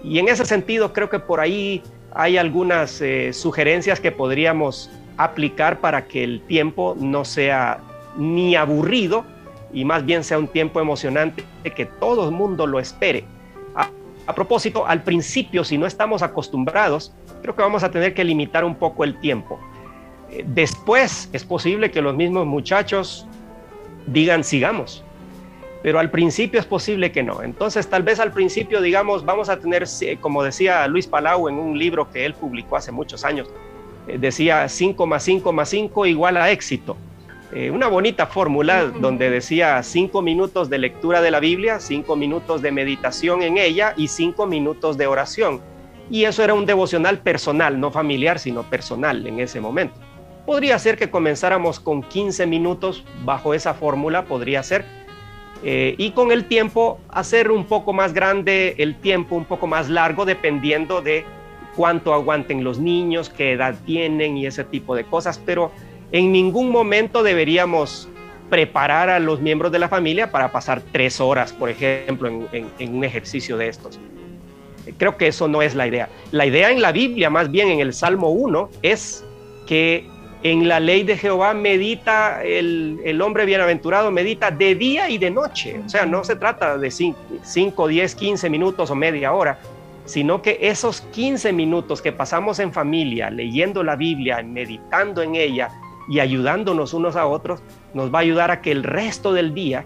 [0.03, 1.81] Y en ese sentido creo que por ahí
[2.13, 7.79] hay algunas eh, sugerencias que podríamos aplicar para que el tiempo no sea
[8.17, 9.23] ni aburrido
[9.71, 13.23] y más bien sea un tiempo emocionante que todo el mundo lo espere.
[13.75, 13.89] A,
[14.25, 18.65] a, propósito, al principio, si no estamos acostumbrados, creo que vamos a tener que limitar
[18.65, 19.57] un poco el tiempo.
[20.45, 23.27] Después es posible que los mismos muchachos
[24.07, 25.03] digan sigamos,
[25.83, 27.43] pero al principio es posible que no.
[27.43, 29.85] Entonces tal vez al principio digamos vamos a tener,
[30.21, 33.49] como decía Luis Palau en un libro que él publicó hace muchos años,
[34.07, 36.95] eh, decía 5 más 5 más 5 igual a éxito.
[37.53, 42.61] Eh, una bonita fórmula donde decía 5 minutos de lectura de la Biblia, 5 minutos
[42.61, 45.59] de meditación en ella y 5 minutos de oración.
[46.09, 49.99] Y eso era un devocional personal, no familiar, sino personal en ese momento.
[50.45, 54.85] Podría ser que comenzáramos con 15 minutos bajo esa fórmula, podría ser.
[55.63, 59.89] Eh, y con el tiempo hacer un poco más grande el tiempo, un poco más
[59.89, 61.23] largo, dependiendo de
[61.75, 65.71] cuánto aguanten los niños, qué edad tienen y ese tipo de cosas, pero
[66.11, 68.09] en ningún momento deberíamos
[68.49, 73.03] preparar a los miembros de la familia para pasar tres horas, por ejemplo, en, un
[73.03, 73.97] ejercicio de estos.
[74.97, 76.09] Creo que eso no es la idea.
[76.31, 79.23] La idea en la Biblia, más bien en el Salmo 1, es
[79.67, 80.05] que
[80.43, 85.29] en la ley de Jehová medita el, el hombre bienaventurado, medita de día y de
[85.29, 85.79] noche.
[85.85, 89.59] O sea, no se trata de 5, 10, 15 minutos o media hora,
[90.05, 95.69] sino que esos 15 minutos que pasamos en familia, leyendo la Biblia, meditando en ella
[96.09, 97.61] y ayudándonos unos a otros,
[97.93, 99.85] nos va a ayudar a que el resto del día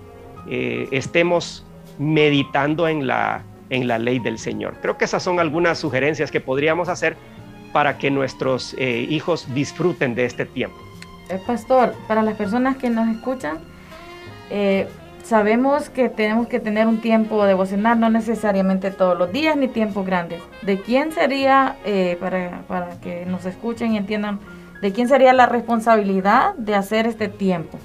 [0.50, 1.66] eh, estemos
[2.00, 4.76] meditando en la, en la ley del Señor.
[4.82, 7.18] Creo que esas son algunas sugerencias que podríamos hacer
[7.76, 10.78] para que nuestros eh, hijos disfruten de este tiempo.
[11.28, 13.60] Eh, pastor, para las personas que nos escuchan,
[15.26, 20.06] Sabemos que tenemos que tener un tiempo devocional, no necesariamente todos los días ni tiempos
[20.06, 20.40] grandes.
[20.62, 24.40] ¿De quién sería, eh, para, para, que nos escuchen y entiendan,
[24.84, 27.80] de quién sería la responsabilidad de hacer este tiempo?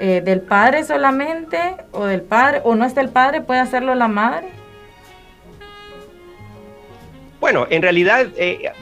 [0.00, 2.60] Eh, ¿Del padre solamente o del padre?
[2.64, 3.40] ¿O no está el padre?
[3.40, 4.48] ¿Puede hacerlo la madre?
[7.38, 8.72] Bueno, en realidad eh,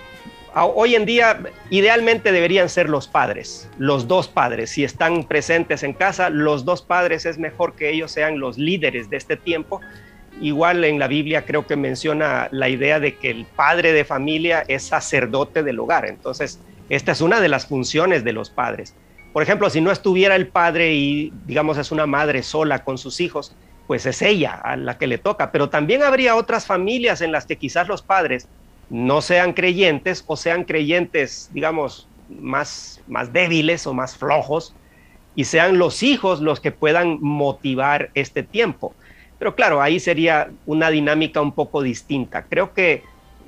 [0.64, 1.38] hoy en día
[1.68, 4.70] idealmente deberían ser los padres, los dos padres.
[4.70, 9.10] Si están presentes en casa, los dos padres es mejor que ellos sean los líderes
[9.10, 9.80] de este tiempo.
[10.40, 14.64] Igual en la Biblia creo que menciona la idea de que el padre de familia
[14.66, 16.06] es sacerdote del hogar.
[16.06, 18.94] Entonces, esta es una de las funciones de los padres.
[19.32, 23.20] Por ejemplo, si no estuviera el padre y digamos es una madre sola con sus
[23.20, 23.54] hijos,
[23.86, 25.52] pues es ella a la que le toca.
[25.52, 28.48] Pero también habría otras familias en las que quizás los padres
[28.90, 34.74] no sean creyentes o sean creyentes, digamos, más, más débiles o más flojos,
[35.34, 38.94] y sean los hijos los que puedan motivar este tiempo.
[39.38, 42.44] Pero claro, ahí sería una dinámica un poco distinta.
[42.44, 43.02] Creo que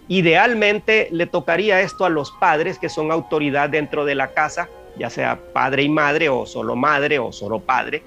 [0.06, 5.08] idealmente le tocaría esto a los padres que son autoridad dentro de la casa, ya
[5.08, 8.02] sea padre y madre o solo madre o solo padre.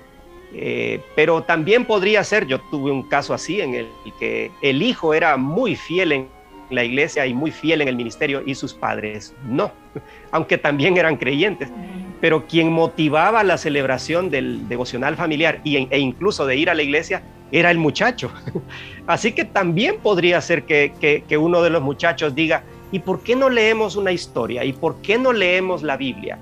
[0.54, 3.88] Eh, pero también podría ser, yo tuve un caso así en el
[4.20, 6.28] que el hijo era muy fiel en
[6.72, 9.72] la iglesia y muy fiel en el ministerio y sus padres no,
[10.32, 11.70] aunque también eran creyentes.
[12.20, 17.24] Pero quien motivaba la celebración del devocional familiar e incluso de ir a la iglesia
[17.52, 18.32] era el muchacho.
[19.08, 23.50] Así que también podría ser que, uno de los muchachos diga, ¿y por qué no
[23.50, 24.64] leemos una historia?
[24.64, 26.38] ¿Y por qué no leemos la Biblia?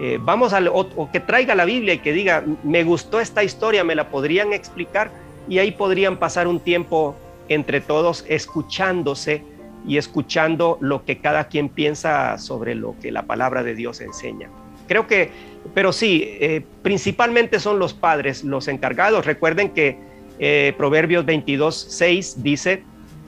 [0.00, 3.84] Eh, vamos a, o que traiga la Biblia y que diga, me gustó esta historia,
[3.84, 5.10] me la podrían explicar
[5.48, 7.16] y ahí podrían pasar un tiempo
[7.48, 9.44] entre todos escuchándose
[9.86, 14.48] y escuchando lo que cada quien piensa sobre lo que la palabra de Dios enseña.
[14.88, 15.30] Creo que,
[15.74, 19.26] pero sí, eh, principalmente son los padres los encargados.
[19.26, 19.98] Recuerden que
[20.38, 22.82] eh, Proverbios 22, 6 dice,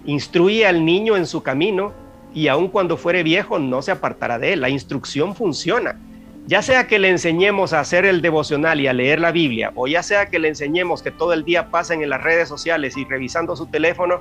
[0.05, 1.93] instruye al niño en su camino
[2.35, 4.61] y aun cuando fuere viejo no se apartará de él.
[4.61, 5.99] La instrucción funciona.
[6.47, 9.89] Ya sea que le enseñemos a hacer el devocional y a leer la Biblia, o
[9.89, 13.05] ya sea que le enseñemos que todo el día pasen en las redes sociales y
[13.05, 14.20] revisando su teléfono,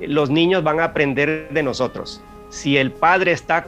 [0.00, 2.22] los niños van a aprender de nosotros.
[2.50, 3.66] Si el padre está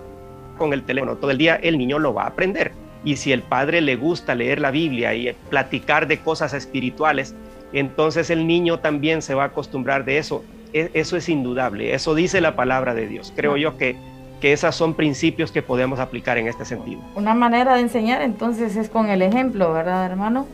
[0.58, 2.72] con el teléfono todo el día, el niño lo va a aprender.
[3.04, 7.34] Y si el padre le gusta leer la Biblia y platicar de cosas espirituales,
[7.72, 10.44] entonces el niño también se va a acostumbrar de eso.
[10.72, 13.32] E, eso es indudable, eso dice la palabra de Dios.
[13.34, 13.96] Creo yo que,
[14.40, 17.00] que esos son principios que podemos aplicar en este sentido.
[17.14, 20.46] Una manera de enseñar entonces es con el ejemplo, ¿verdad, hermano?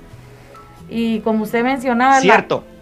[0.88, 2.62] Y como usted mencionaba, Cierto.
[2.68, 2.75] La,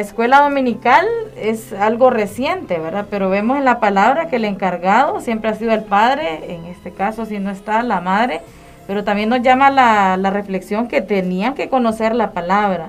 [0.00, 1.06] escuela dominical
[1.36, 3.06] es algo reciente, ¿verdad?
[3.10, 6.90] Pero vemos en la palabra que el encargado siempre ha sido el padre, en este
[6.92, 8.40] caso si no está la madre,
[8.86, 12.88] pero también nos llama la, la reflexión que tenían que conocer la palabra.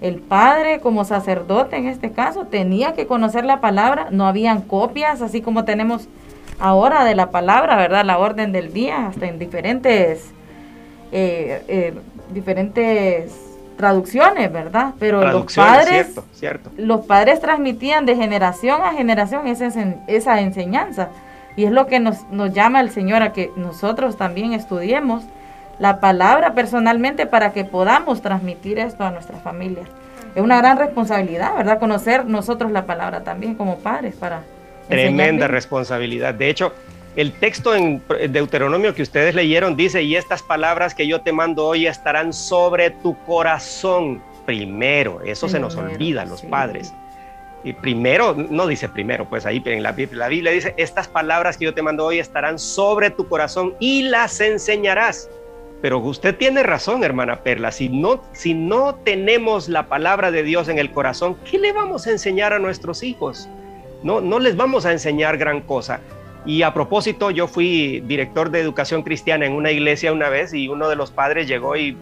[0.00, 5.22] El padre como sacerdote en este caso tenía que conocer la palabra, no habían copias,
[5.22, 6.08] así como tenemos
[6.60, 8.04] ahora de la palabra, ¿verdad?
[8.04, 10.30] La orden del día, hasta en diferentes,
[11.10, 11.94] eh, eh,
[12.32, 13.47] diferentes
[13.78, 14.92] traducciones, ¿verdad?
[14.98, 16.20] Pero los padres,
[16.76, 19.68] los padres transmitían de generación a generación esa,
[20.06, 21.08] esa enseñanza.
[21.56, 25.24] Y es lo que nos, nos llama el Señor a que nosotros también estudiemos
[25.78, 29.86] la palabra personalmente para que podamos transmitir esto a nuestras familias.
[30.34, 31.78] Es una gran responsabilidad, ¿verdad?
[31.78, 34.42] Conocer nosotros la palabra también como padres para...
[34.88, 36.34] Tremenda responsabilidad.
[36.34, 36.72] De hecho,
[37.18, 38.00] el texto en
[38.30, 42.90] Deuteronomio que ustedes leyeron dice, y estas palabras que yo te mando hoy estarán sobre
[42.90, 45.20] tu corazón primero.
[45.22, 46.94] Eso se nos olvida los padres.
[47.64, 51.58] Y primero, no dice primero, pues ahí en la Biblia, la Biblia dice, estas palabras
[51.58, 55.28] que yo te mando hoy estarán sobre tu corazón y las enseñarás.
[55.82, 60.68] Pero usted tiene razón, hermana Perla, si no, si no tenemos la palabra de Dios
[60.68, 63.48] en el corazón, ¿qué le vamos a enseñar a nuestros hijos?
[64.04, 65.98] No, no les vamos a enseñar gran cosa.
[66.48, 70.68] Y a propósito, yo fui director de educación cristiana en una iglesia una vez y
[70.68, 71.94] uno de los padres llegó y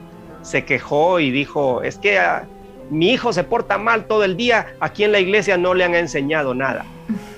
[0.42, 2.44] se quejó y dijo, es que ah,
[2.88, 5.96] mi hijo se porta mal todo el día, aquí en la iglesia no le han
[5.96, 6.84] enseñado nada.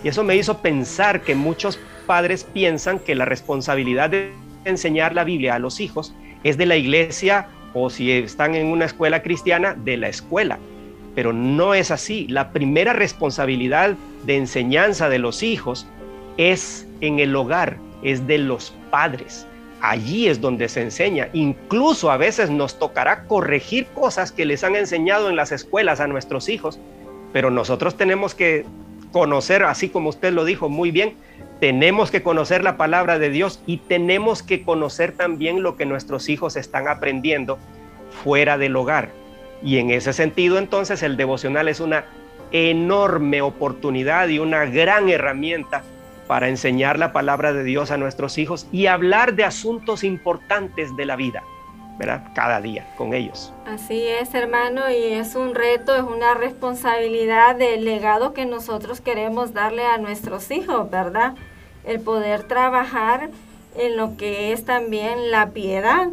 [0.04, 4.30] Y eso me hizo pensar que muchos padres piensan que la responsabilidad de
[4.66, 8.84] enseñar la Biblia a los hijos es de la iglesia o si están en una
[8.84, 10.58] escuela cristiana, de la escuela.
[11.14, 12.26] Pero no es así.
[12.28, 13.96] La primera responsabilidad
[14.26, 15.86] de enseñanza de los hijos
[16.36, 19.46] es en el hogar, es de los padres.
[19.80, 21.28] Allí es donde se enseña.
[21.32, 26.08] Incluso a veces nos tocará corregir cosas que les han enseñado en las escuelas a
[26.08, 26.80] nuestros hijos,
[27.32, 28.64] pero nosotros tenemos que
[29.12, 31.14] conocer, así como usted lo dijo muy bien,
[31.60, 36.28] tenemos que conocer la palabra de Dios y tenemos que conocer también lo que nuestros
[36.28, 37.58] hijos están aprendiendo
[38.22, 39.10] fuera del hogar.
[39.62, 42.04] Y en ese sentido, entonces, el devocional es una
[42.52, 45.82] enorme oportunidad y una gran herramienta
[46.28, 51.06] para enseñar la palabra de Dios a nuestros hijos y hablar de asuntos importantes de
[51.06, 51.42] la vida,
[51.98, 52.30] ¿verdad?
[52.34, 53.52] Cada día con ellos.
[53.66, 59.54] Así es, hermano, y es un reto, es una responsabilidad del legado que nosotros queremos
[59.54, 61.34] darle a nuestros hijos, ¿verdad?
[61.84, 63.30] El poder trabajar
[63.76, 66.08] en lo que es también la piedad.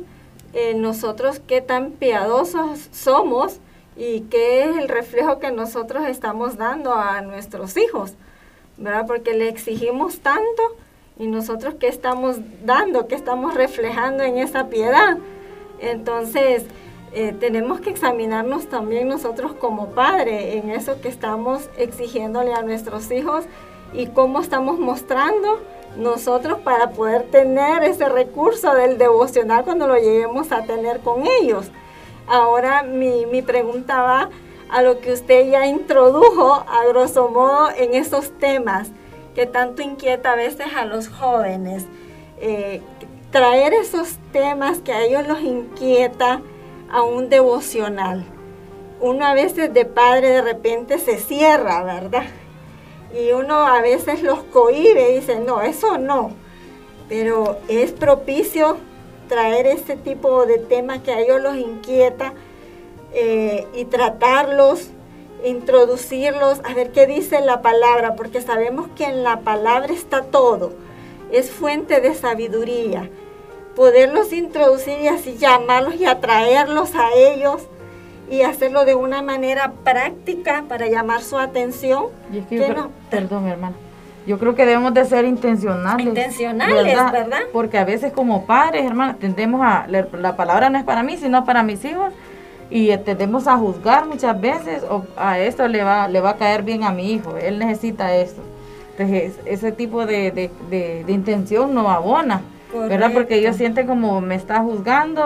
[0.54, 3.60] En nosotros qué tan piadosos somos
[3.98, 8.14] y qué es el reflejo que nosotros estamos dando a nuestros hijos.
[8.78, 9.06] ¿Verdad?
[9.08, 10.64] Porque le exigimos tanto
[11.18, 15.18] y nosotros qué estamos dando, qué estamos reflejando en esa piedad.
[15.80, 16.66] Entonces,
[17.14, 23.10] eh, tenemos que examinarnos también nosotros como padres en eso que estamos exigiéndole a nuestros
[23.12, 23.46] hijos
[23.94, 25.62] y cómo estamos mostrando
[25.96, 31.72] nosotros para poder tener ese recurso del devocional cuando lo lleguemos a tener con ellos.
[32.28, 34.30] Ahora mi, mi pregunta va
[34.76, 38.90] a lo que usted ya introdujo a grosso modo en esos temas
[39.34, 41.86] que tanto inquieta a veces a los jóvenes.
[42.42, 42.82] Eh,
[43.32, 46.42] traer esos temas que a ellos los inquieta
[46.92, 48.26] a un devocional.
[49.00, 52.26] Uno a veces de padre de repente se cierra, ¿verdad?
[53.18, 56.32] Y uno a veces los cohíbe y dice, no, eso no.
[57.08, 58.76] Pero es propicio
[59.30, 62.34] traer ese tipo de temas que a ellos los inquieta
[63.18, 64.90] eh, y tratarlos,
[65.46, 70.74] introducirlos, a ver qué dice la palabra, porque sabemos que en la palabra está todo,
[71.32, 73.10] es fuente de sabiduría.
[73.74, 77.68] Poderlos introducir y así llamarlos y atraerlos a ellos
[78.30, 82.08] y hacerlo de una manera práctica para llamar su atención.
[83.10, 83.76] perdón, hermano.
[84.28, 86.06] Yo creo que debemos de ser intencionales.
[86.06, 87.42] Intencionales, ¿verdad?
[87.54, 91.46] Porque a veces como padres, hermanos, tendemos a, la palabra no es para mí, sino
[91.46, 92.12] para mis hijos
[92.70, 96.64] y tendemos a juzgar muchas veces o a esto le va, le va a caer
[96.64, 98.42] bien a mi hijo, él necesita esto.
[98.98, 100.50] Entonces ese tipo de,
[101.08, 102.42] intención no abona,
[102.74, 103.12] ¿verdad?
[103.14, 105.22] Porque ellos sienten como me está juzgando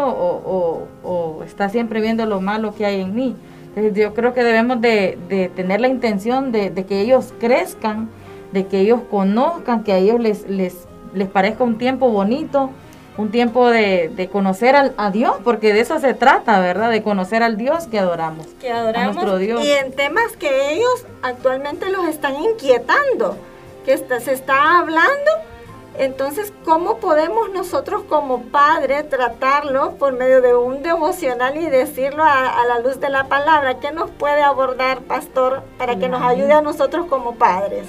[1.04, 3.36] o, está siempre viendo lo malo que hay en mí.
[3.68, 8.10] Entonces yo creo que debemos de, tener la intención de, que ellos crezcan,
[8.52, 12.72] de que ellos conozcan, que a ellos les, les, les parezca un tiempo bonito,
[13.20, 16.90] un tiempo de, conocer a Dios, porque de eso se trata, ¿verdad?
[16.90, 18.48] De conocer al Dios que adoramos.
[18.62, 19.16] Que adoramos.
[19.16, 19.62] nuestro Dios.
[19.64, 23.38] Y en temas que ellos actualmente los están inquietando,
[23.86, 25.32] que se está hablando.
[25.98, 32.64] Entonces, ¿cómo podemos nosotros como padres tratarlo por medio de un devocional y decirlo a,
[32.70, 33.82] la luz de la palabra?
[33.82, 37.86] ¿Qué nos puede abordar, pastor, para que nos ayude a nosotros como padres?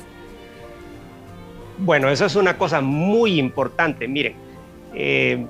[1.79, 4.09] Bueno, eso es una cosa muy importante.
[4.09, 4.35] Miren,
[4.95, 5.47] eh,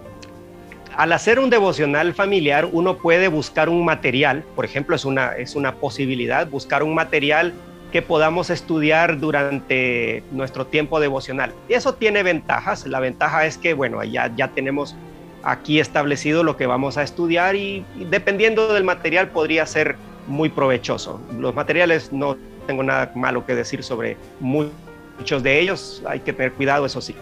[0.96, 5.54] al hacer un devocional familiar, uno puede buscar un material, por ejemplo, es una, es
[5.54, 7.54] una posibilidad, buscar un material
[7.92, 11.52] que podamos estudiar durante nuestro tiempo devocional.
[11.68, 12.86] Y eso tiene ventajas.
[12.86, 14.94] La ventaja es que, bueno, ya, ya tenemos
[15.42, 20.50] aquí establecido lo que vamos a estudiar y, y dependiendo del material podría ser muy
[20.50, 21.20] provechoso.
[21.38, 22.36] Los materiales no
[22.66, 27.14] tengo nada malo que decir sobre muchos de ellos, hay que tener cuidado, eso sí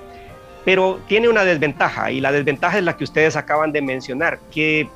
[0.64, 4.88] pero tiene una desventaja y la desventaja es la que ustedes acaban de mencionar, que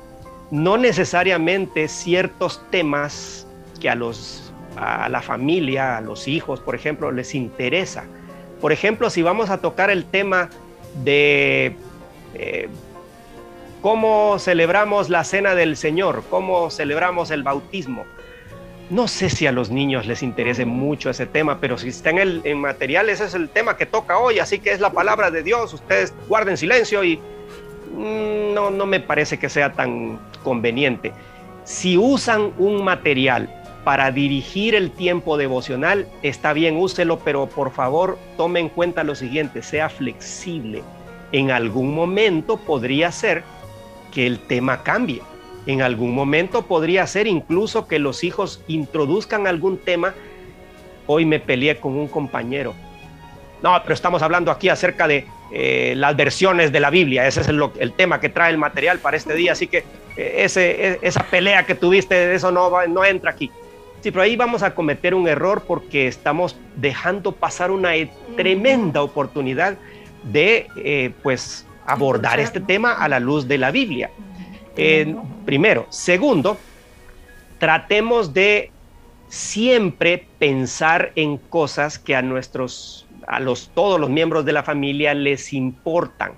[0.51, 3.47] no necesariamente ciertos temas
[3.79, 8.03] que a, los, a la familia, a los hijos, por ejemplo, les interesa.
[8.61, 10.49] Por ejemplo, si vamos a tocar el tema
[11.03, 11.75] de
[12.35, 12.69] eh,
[13.81, 18.05] cómo celebramos la cena del Señor, cómo celebramos el bautismo,
[18.89, 22.41] no sé si a los niños les interese mucho ese tema, pero si está en
[22.43, 25.43] el material, ese es el tema que toca hoy, así que es la palabra de
[25.43, 31.13] Dios, ustedes guarden silencio y mm, no, no me parece que sea tan conveniente.
[31.63, 33.49] Si usan un material
[33.83, 39.15] para dirigir el tiempo devocional, está bien, úselo, pero por favor tome en cuenta lo
[39.15, 40.83] siguiente, sea flexible.
[41.31, 43.43] En algún momento podría ser
[44.11, 45.21] que el tema cambie
[45.65, 50.13] en algún momento podría ser incluso que los hijos introduzcan algún tema.
[51.07, 52.73] Hoy me peleé con un compañero.
[53.61, 57.25] No, pero estamos hablando aquí acerca de eh, las versiones de la Biblia.
[57.25, 59.53] Ese es el, tema que trae el material para este día.
[59.53, 59.85] Así que
[60.17, 63.49] eh, ese, e, esa pelea que tuviste, eso no, no entra aquí.
[64.01, 69.01] Sí, pero ahí vamos a cometer un error porque estamos dejando pasar una e, tremenda
[69.01, 69.77] oportunidad
[70.23, 74.09] de eh, pues abordar este tema a la luz de la Biblia
[75.45, 75.85] primero.
[75.89, 76.57] Segundo,
[77.59, 78.71] tratemos de
[79.27, 85.13] siempre pensar en cosas que a nuestros, a los, todos los miembros de la familia
[85.13, 86.33] les importan.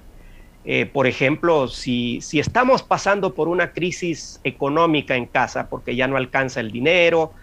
[0.64, 6.08] Eh, por ejemplo, si, si, estamos pasando por una crisis económica en casa porque ya
[6.08, 7.34] no alcanza el dinero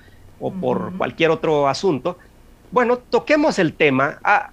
[0.41, 2.19] o por cualquier otro asunto,
[2.73, 4.19] bueno, toquemos el tema.
[4.25, 4.51] A,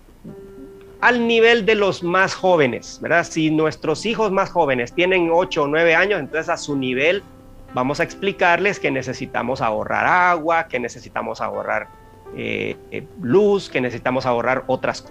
[1.01, 3.23] al nivel de los más jóvenes, ¿verdad?
[3.23, 7.23] Si nuestros hijos más jóvenes tienen 8 o 9 años, entonces a su nivel
[7.73, 11.87] vamos a explicarles que necesitamos ahorrar agua, que necesitamos ahorrar
[12.35, 15.05] eh, eh, luz, que necesitamos ahorrar otras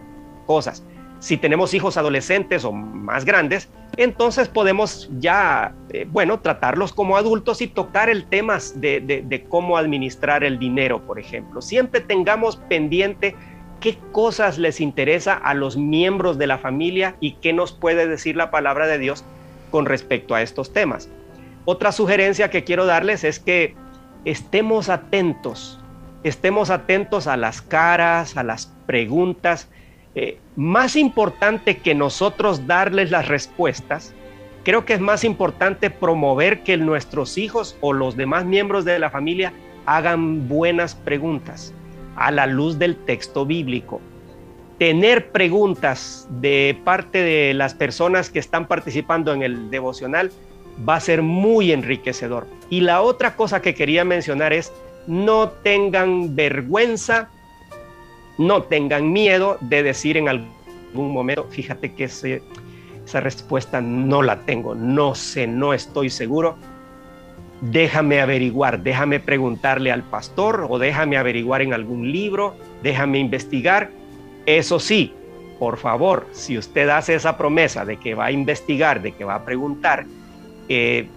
[0.46, 0.84] cosas.
[1.20, 7.60] Si tenemos hijos adolescentes o más grandes, entonces podemos ya, eh, bueno, tratarlos como adultos
[7.60, 11.60] y tocar el tema de, de cómo administrar el dinero, por ejemplo.
[11.60, 13.34] Siempre tengamos pendiente
[13.80, 18.36] qué cosas les interesa a los miembros de la familia y qué nos puede decir
[18.36, 19.24] la palabra de Dios
[19.70, 21.08] con respecto a estos temas.
[21.64, 23.74] Otra sugerencia que quiero darles es que
[24.24, 25.78] estemos atentos,
[26.24, 29.68] estemos atentos a las caras, a las preguntas.
[30.14, 34.14] Eh, más importante que nosotros darles las respuestas,
[34.64, 39.10] creo que es más importante promover que nuestros hijos o los demás miembros de la
[39.10, 39.52] familia
[39.86, 41.74] hagan buenas preguntas
[42.18, 44.00] a la luz del texto bíblico.
[44.78, 50.30] Tener preguntas de parte de las personas que están participando en el devocional
[50.88, 52.46] va a ser muy enriquecedor.
[52.70, 54.72] Y la otra cosa que quería mencionar es,
[55.06, 57.28] no tengan vergüenza,
[58.36, 64.74] no tengan miedo de decir en algún momento, fíjate que esa respuesta no la tengo,
[64.74, 66.56] no sé, no estoy seguro,
[67.60, 73.90] déjame averiguar, déjame preguntarle al pastor o déjame averiguar en algún libro, déjame investigar.
[74.46, 75.12] Eso sí,
[75.58, 79.36] por favor, si usted hace esa promesa de que va a investigar, de que va
[79.36, 80.06] a preguntar,
[80.68, 81.08] eh,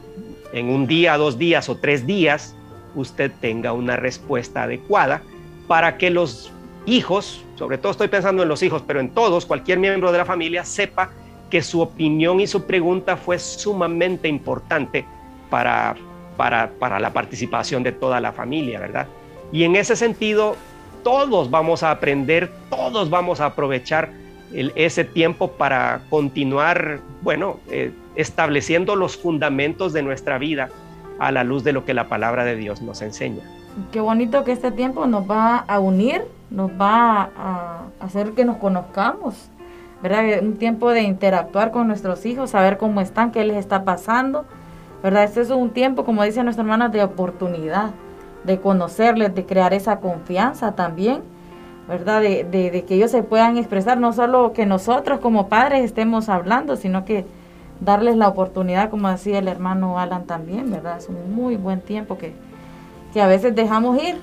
[0.53, 2.55] en un día, dos días o tres días,
[2.95, 5.21] usted tenga una respuesta adecuada
[5.67, 6.51] para que los
[6.85, 10.25] hijos, sobre todo estoy pensando en los hijos, pero en todos, cualquier miembro de la
[10.25, 11.11] familia, sepa
[11.49, 15.05] que su opinión y su pregunta fue sumamente importante
[15.49, 15.95] para,
[16.37, 19.07] para, la participación de toda la familia, ¿verdad?
[19.51, 20.55] Y en ese sentido,
[21.03, 24.09] todos vamos a aprender, todos vamos a aprovechar
[24.53, 30.69] ese tiempo para continuar, bueno, eh, estableciendo los fundamentos de nuestra vida
[31.19, 33.43] a la luz de lo que la palabra de Dios nos enseña.
[33.91, 38.57] Qué bonito que este tiempo nos va a unir, nos va a hacer que nos
[38.57, 39.49] conozcamos,
[40.01, 40.41] ¿verdad?
[40.41, 44.45] Un tiempo de interactuar con nuestros hijos, saber cómo están, qué les está pasando,
[45.03, 45.23] ¿verdad?
[45.23, 47.91] Este es un tiempo, como dice nuestra hermana, de oportunidad,
[48.43, 51.21] de conocerles, de crear esa confianza también,
[51.87, 52.21] ¿verdad?
[52.21, 56.75] De, de, que ellos se puedan expresar, no solo que nosotros como padres estemos hablando,
[56.75, 57.25] sino que
[57.79, 60.97] darles la oportunidad, como decía el hermano Alan también, ¿verdad?
[60.97, 62.33] Es un muy buen tiempo que,
[63.13, 64.21] que a veces dejamos ir.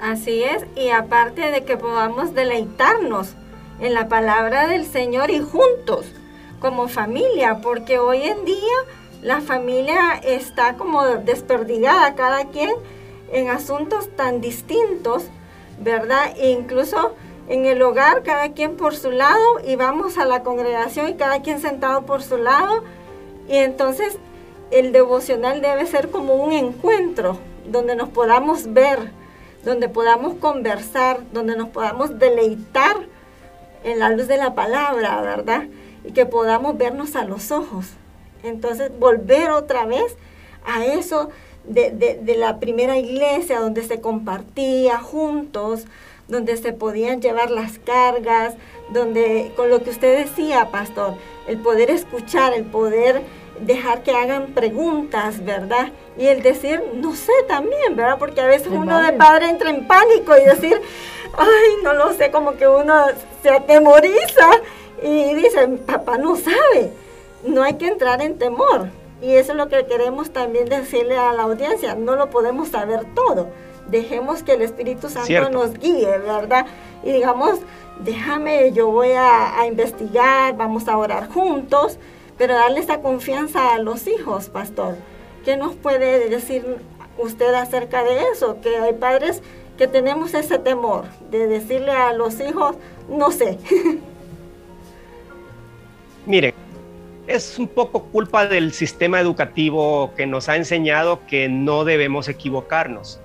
[0.00, 3.36] Así es, y aparte de que podamos deleitarnos
[3.80, 6.12] en la palabra del Señor y juntos,
[6.58, 8.56] como familia, porque hoy en día
[9.22, 12.70] la familia está como desperdigada, cada quien
[13.32, 15.26] en asuntos tan distintos,
[15.78, 16.34] ¿verdad?
[16.36, 17.14] E incluso
[17.48, 21.40] en el hogar, cada quien por su lado, y vamos a la congregación y cada
[21.40, 22.82] quien sentado por su lado.
[23.48, 24.18] Y entonces
[24.72, 29.12] el devocional debe ser como un encuentro donde nos podamos ver,
[29.64, 33.06] donde podamos conversar, donde nos podamos deleitar
[33.84, 35.64] en la luz de la palabra, ¿verdad?
[36.04, 37.86] Y que podamos vernos a los ojos.
[38.42, 40.16] Entonces volver otra vez
[40.64, 41.30] a eso
[41.64, 45.84] de, de la primera iglesia donde se compartía juntos,
[46.28, 48.54] donde se podían llevar las cargas,
[48.90, 51.14] donde con lo que usted decía, pastor,
[51.46, 53.22] el poder escuchar, el poder
[53.60, 55.88] dejar que hagan preguntas, ¿verdad?
[56.18, 58.18] Y el decir, no sé también, ¿verdad?
[58.18, 60.80] Porque a veces uno de padre entra en pánico y decir,
[61.36, 63.06] ay, no lo sé, como que uno
[63.42, 64.50] se atemoriza
[65.02, 66.92] y dice, papá no sabe,
[67.44, 68.88] no hay que entrar en temor.
[69.20, 73.06] Y eso es lo que queremos también decirle a la audiencia, no lo podemos saber
[73.14, 73.48] todo
[73.88, 76.66] dejemos que el Espíritu Santo nos guíe, ¿verdad?
[77.02, 77.60] Y digamos,
[78.00, 81.98] déjame, yo voy a, investigar, vamos a orar juntos,
[82.38, 84.96] pero darle esa confianza a los hijos, pastor.
[85.44, 86.78] ¿Qué nos puede decir
[87.18, 88.60] usted acerca de eso?
[88.60, 89.42] Que hay padres
[89.76, 92.76] que tenemos ese temor de decirle a los hijos,
[93.08, 93.58] no sé.
[97.32, 103.20] es un poco culpa del sistema educativo que nos ha enseñado que no debemos equivocarnos.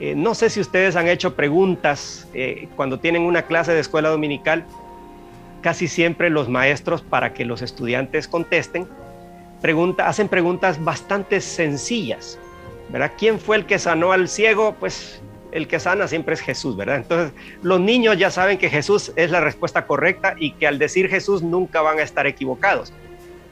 [0.00, 4.08] Eh, no sé si ustedes han hecho preguntas eh, cuando tienen una clase de escuela
[4.08, 4.64] dominical.
[5.60, 8.86] Casi siempre los maestros, para que los estudiantes contesten,
[9.98, 12.38] hacen preguntas bastante sencillas.
[12.90, 13.12] ¿verdad?
[13.18, 14.76] ¿Quién fue el que sanó al ciego?
[14.78, 16.96] Pues el que sana siempre es Jesús, ¿verdad?
[16.96, 17.32] Entonces,
[17.62, 21.42] los niños ya saben que Jesús es la respuesta correcta y que al decir Jesús
[21.42, 22.92] nunca van a estar equivocados.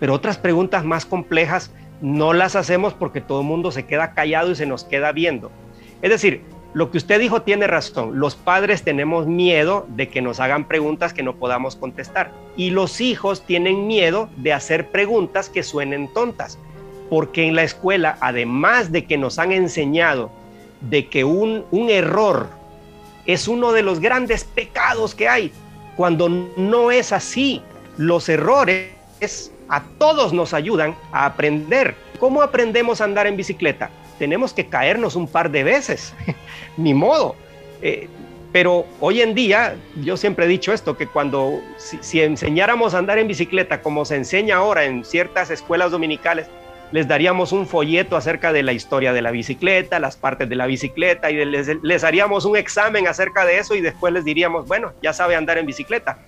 [0.01, 1.71] Pero otras preguntas más complejas
[2.01, 5.51] no las hacemos porque todo el mundo se queda callado y se nos queda viendo.
[6.03, 6.43] Es decir,
[6.75, 8.19] lo que usted dijo tiene razón.
[8.21, 12.33] Los padres tenemos miedo de que nos hagan preguntas que no podamos contestar.
[12.55, 16.59] Y los hijos tienen miedo de hacer preguntas que suenen tontas.
[17.09, 20.31] Porque en la escuela, además de que nos han enseñado
[20.83, 22.51] de que un, un error
[23.25, 25.53] es uno de los grandes pecados que hay,
[25.97, 27.63] cuando no es así,
[27.97, 28.91] los errores
[29.69, 31.95] a todos nos ayudan a aprender.
[32.19, 33.91] ¿Cómo aprendemos a andar en bicicleta?
[34.19, 36.15] tenemos que caernos un par de veces,
[36.77, 37.37] ni modo.
[37.83, 38.09] Eh,
[38.53, 43.19] pero hoy en día, yo siempre he dicho esto, que cuando si, enseñáramos a andar
[43.19, 46.47] en bicicleta como se enseña ahora en ciertas escuelas dominicales,
[46.93, 50.67] les daríamos un folleto acerca de la historia de la bicicleta, las partes de la
[50.67, 54.93] bicicleta, y les, les haríamos un examen acerca de eso y después les diríamos, bueno,
[55.03, 56.19] ya sabe andar en bicicleta,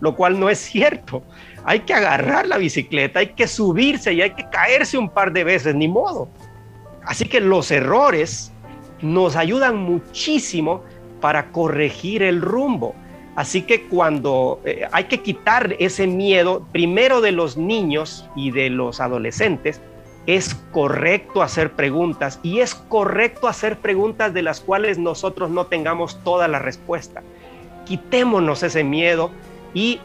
[0.00, 1.22] lo cual no es cierto.
[1.64, 5.44] Hay que agarrar la bicicleta, hay que subirse y hay que caerse un par de
[5.44, 6.28] veces, ni modo.
[7.04, 8.52] Así que los errores
[9.00, 10.82] nos ayudan muchísimo
[11.20, 12.94] para corregir el rumbo.
[13.36, 18.70] Así que cuando eh, hay que quitar ese miedo, primero de los niños y de
[18.70, 19.80] los adolescentes,
[20.26, 26.22] es correcto hacer preguntas y es correcto hacer preguntas de las cuales nosotros no tengamos
[26.22, 27.22] toda la respuesta.
[27.84, 29.30] Quitémonos ese miedo
[29.74, 30.00] y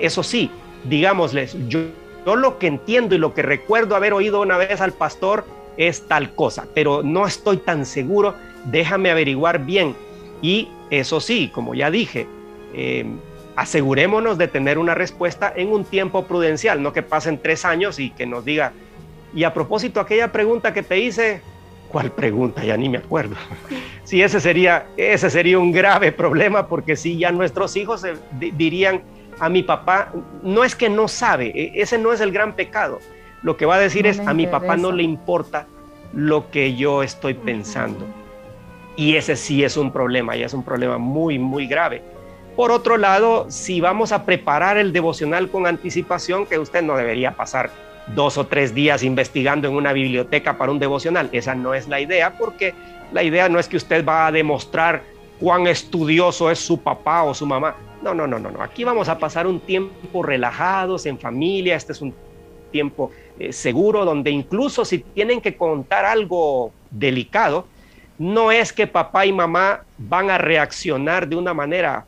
[0.00, 0.50] eso sí,
[0.88, 1.80] digámosles, yo,
[2.24, 5.44] yo lo que entiendo y lo que recuerdo haber oído una vez al pastor
[5.76, 8.34] es tal cosa, pero no estoy tan seguro,
[8.64, 9.94] déjame averiguar bien.
[10.42, 12.26] Y eso sí, como ya dije,
[12.74, 13.18] em,
[13.56, 18.10] asegurémonos de tener una respuesta en un tiempo prudencial, no que pasen tres años y
[18.10, 18.72] que nos diga,
[19.34, 21.42] y a propósito, aquella pregunta que te hice,
[21.88, 22.64] ¿cuál pregunta?
[22.64, 23.36] Ya ni me acuerdo.
[24.06, 29.02] Sí, ese sería, ese sería un grave problema porque si ya nuestros hijos dirían
[29.38, 30.12] a mi papá,
[30.42, 33.00] no es que no sabe, e, ese no es el gran pecado
[33.46, 35.68] lo que va a decir es, a mi papá no le importa
[36.12, 38.04] lo que yo estoy pensando.
[38.96, 42.02] Y ese sí es un problema, y es un problema muy, muy grave.
[42.56, 47.36] Por otro lado, si vamos a preparar el devocional con anticipación, que usted no debería
[47.36, 47.70] pasar
[48.14, 52.00] dos o tres días investigando en una biblioteca para un devocional, esa no es la
[52.00, 52.74] idea, porque
[53.12, 55.04] la idea no es que usted va a demostrar
[55.40, 57.76] cuán estudioso es su papá o su mamá.
[58.02, 58.62] No, no, no, no, no.
[58.62, 61.76] Aquí vamos a pasar un tiempo relajados en familia.
[61.76, 62.14] Este es un
[62.70, 67.66] tiempo eh, seguro donde incluso si tienen que contar algo delicado,
[68.18, 72.06] no es que papá y mamá van a reaccionar de una manera,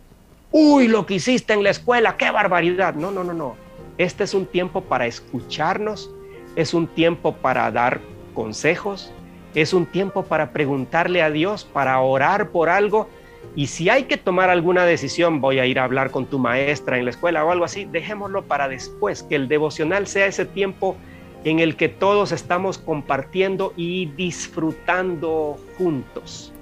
[0.50, 2.94] uy, lo que hiciste en la escuela, qué barbaridad.
[2.94, 3.56] No, no, no, no.
[3.98, 6.10] Este es un tiempo para escucharnos,
[6.56, 8.00] es un tiempo para dar
[8.32, 9.12] consejos,
[9.54, 13.08] es un tiempo para preguntarle a Dios, para orar por algo.
[13.56, 16.98] Y si hay que tomar alguna decisión, voy a ir a hablar con tu maestra
[16.98, 20.96] en la escuela o algo así, dejémoslo para después, que el devocional sea ese tiempo
[21.44, 26.52] en el que todos estamos compartiendo y disfrutando juntos.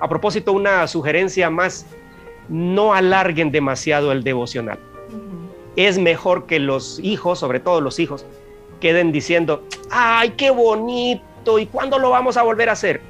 [0.00, 1.86] A propósito, una sugerencia más,
[2.48, 4.78] no alarguen demasiado el devocional.
[5.76, 8.26] Es mejor que los hijos, sobre todo los hijos,
[8.80, 13.00] queden diciendo, ay, qué bonito, ¿y cuándo lo vamos a volver a hacer?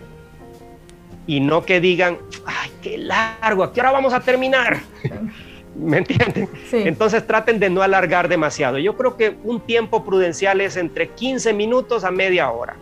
[1.27, 4.81] Y no que digan, ay, qué largo, ¿a qué hora vamos a terminar?
[5.75, 6.49] ¿Me entienden?
[6.73, 8.79] Entonces traten de no alargar demasiado.
[8.79, 12.77] Yo creo que un tiempo prudencial es entre 15 minutos a media hora.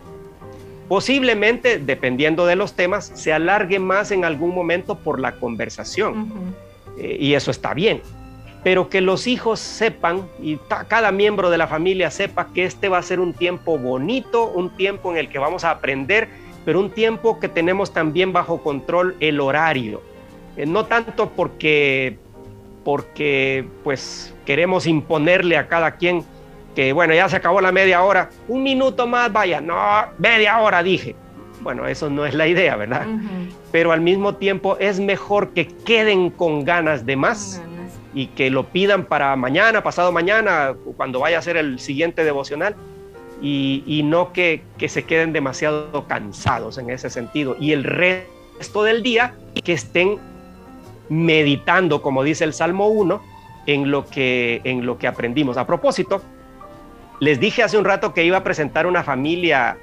[0.87, 6.53] Posiblemente, dependiendo de los temas, se alargue más en algún momento por la conversación.
[6.97, 8.01] Eh, y eso está bien.
[8.63, 12.99] Pero que los hijos sepan y cada miembro de la familia sepa que este va
[12.99, 16.29] a ser un tiempo bonito, un tiempo en el que vamos a aprender,
[16.65, 20.01] pero un tiempo que tenemos también bajo control el horario.
[20.57, 22.17] Eh, no tanto porque
[22.83, 26.25] porque pues queremos imponerle a cada quien
[26.75, 29.75] que bueno, ya se acabó la media hora, un minuto más, vaya, no,
[30.17, 31.15] media hora dije.
[31.61, 33.05] Bueno, eso no es la idea, ¿verdad?
[33.71, 37.61] Pero al mismo tiempo es mejor que queden con ganas de más
[38.13, 42.75] y que lo pidan para mañana, pasado mañana, cuando vaya a ser el siguiente devocional,
[43.43, 47.55] y, y no que, que se queden demasiado cansados en ese sentido.
[47.59, 50.17] Y el resto del día que estén
[51.09, 53.21] meditando, como dice el Salmo 1,
[53.67, 55.57] en lo que, en lo que aprendimos.
[55.57, 56.21] A propósito,
[57.19, 59.77] les dije hace un rato que iba a presentar una familia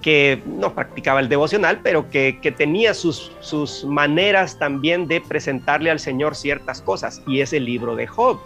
[0.00, 5.98] que no practicaba el devocional, pero que, tenía sus, sus maneras también de presentarle al
[5.98, 8.38] Señor ciertas cosas, y es el libro de Job.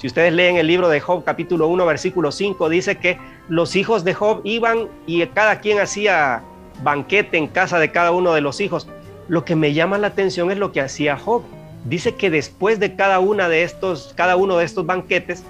[0.00, 3.18] Si ustedes leen el libro de Job, capítulo 1, versículo 5, dice que
[3.50, 6.42] los hijos de Job iban y cada quien hacía
[6.82, 8.88] banquete en casa de cada uno de los hijos.
[9.28, 11.42] Lo que me llama la atención es lo que hacía Job.
[11.84, 15.44] Dice que después de cada una de estos, cada uno de estos banquetes,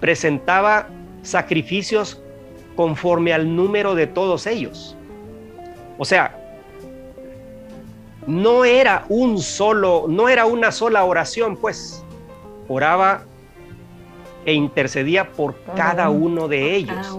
[0.00, 0.88] presentaba
[1.20, 2.22] sacrificios
[2.76, 4.96] conforme al número de todos ellos.
[5.98, 6.38] O sea,
[8.26, 12.02] no era un solo, no era una sola oración, pues
[12.66, 13.24] oraba
[14.44, 17.18] e intercedía por cada uno de ellos.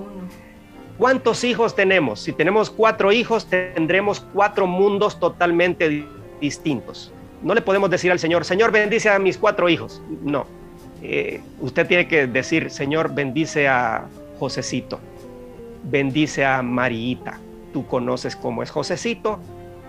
[0.97, 2.19] ¿Cuántos hijos tenemos?
[2.19, 6.05] Si tenemos cuatro hijos, tendremos cuatro mundos totalmente
[6.39, 7.11] distintos.
[7.41, 10.01] No le podemos decir al Señor, Señor, bendice a mis cuatro hijos.
[10.23, 10.45] No.
[11.01, 14.05] Eh, usted tiene que decir, Señor, bendice a
[14.37, 14.99] Josecito,
[15.83, 17.39] bendice a Mariita.
[17.73, 19.39] Tú conoces cómo es Josecito,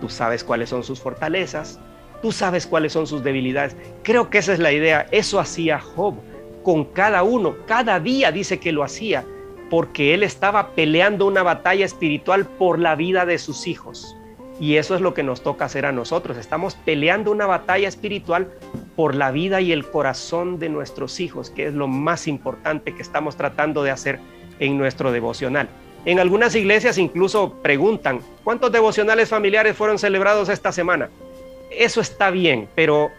[0.01, 1.79] tú sabes cuáles son sus fortalezas,
[2.23, 3.75] tú sabes cuáles son sus debilidades.
[4.01, 5.05] Creo que esa es la idea.
[5.11, 6.15] Eso hacía Job
[6.63, 7.55] con cada uno.
[7.67, 9.25] Cada día dice que lo hacía
[9.69, 14.15] porque él estaba peleando una batalla espiritual por la vida de sus hijos.
[14.59, 16.37] Y eso es lo que nos toca hacer a nosotros.
[16.37, 18.51] Estamos peleando una batalla espiritual
[18.95, 23.01] por la vida y el corazón de nuestros hijos, que es lo más importante que
[23.01, 24.19] estamos tratando de hacer
[24.59, 25.69] en nuestro devocional.
[26.05, 31.09] En algunas iglesias incluso preguntan, ¿cuántos devocionales familiares fueron celebrados esta semana?
[31.71, 33.09] Eso está bien, pero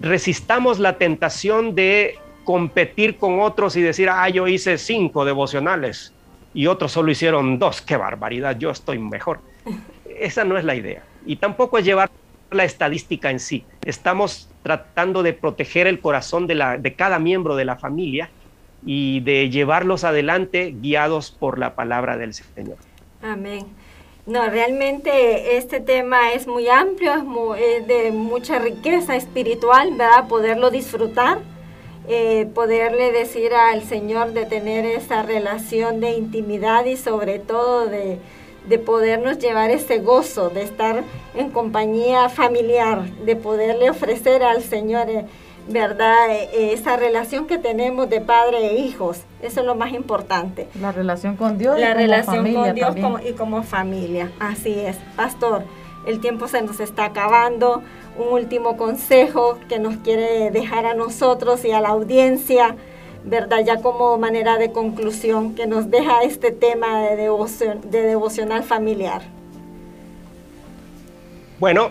[0.00, 6.12] resistamos la tentación de competir con otros y decir, ah, yo hice cinco devocionales
[6.54, 9.40] y otros solo hicieron dos, qué barbaridad, yo estoy mejor.
[10.18, 11.02] Esa no es la idea.
[11.26, 12.10] Y tampoco es llevar
[12.50, 13.64] la estadística en sí.
[13.84, 18.30] Estamos tratando de proteger el corazón de, la, de cada miembro de la familia
[18.84, 22.76] y de llevarlos adelante guiados por la palabra del Señor.
[23.22, 23.66] Amén.
[24.28, 27.14] No, realmente este tema es muy amplio,
[27.56, 30.28] es, de mucha riqueza espiritual, ¿verdad?
[30.28, 31.38] Poderlo disfrutar
[32.10, 38.18] eh, poderle decir al Señor de tener esa relación de intimidad y sobre todo de,
[38.86, 41.04] podernos llevar ese gozo, de estar
[41.34, 45.26] en compañía familiar, de poderle ofrecer al Señor, eh,
[45.68, 46.30] ¿verdad?
[46.30, 49.22] Eh, esa relación que tenemos de padre e hijos.
[49.42, 50.68] Eso es lo más importante.
[50.80, 51.78] La relación con Dios.
[51.78, 52.96] La relación con Dios
[53.28, 54.30] y como familia.
[54.40, 54.96] Así es.
[55.16, 55.62] Pastor,
[56.06, 57.82] el tiempo se nos está acabando
[58.18, 62.74] un último consejo que nos quiere dejar a nosotros y a la audiencia,
[63.24, 63.58] ¿verdad?
[63.64, 69.22] Ya como manera de conclusión que nos deja este tema de, devoción, devocional familiar.
[71.60, 71.90] Bueno,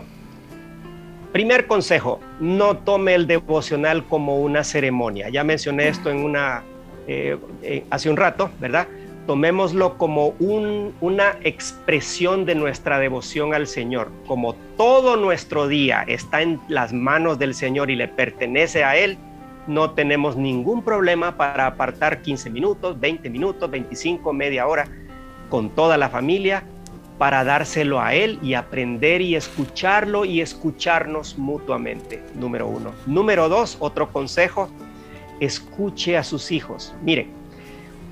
[1.32, 5.30] primer consejo, no tome el devocional como una ceremonia.
[5.30, 6.64] Ya mencioné esto en una,
[7.08, 8.88] eh, eh, hace un rato, ¿verdad?
[9.26, 14.10] Tomémoslo como una expresión de nuestra devoción al Señor.
[14.26, 19.18] Como todo nuestro día está en las manos del Señor y le pertenece a Él,
[19.68, 24.88] no tenemos ningún problema para apartar 15 minutos, 20 minutos, 25, media hora
[25.50, 26.64] con toda la familia
[27.18, 32.94] para dárselo a Él y aprender y escucharlo y escucharnos mutuamente, número uno.
[33.06, 34.70] Número dos, otro consejo,
[35.40, 36.94] escuche a sus hijos.
[37.02, 37.28] Mire,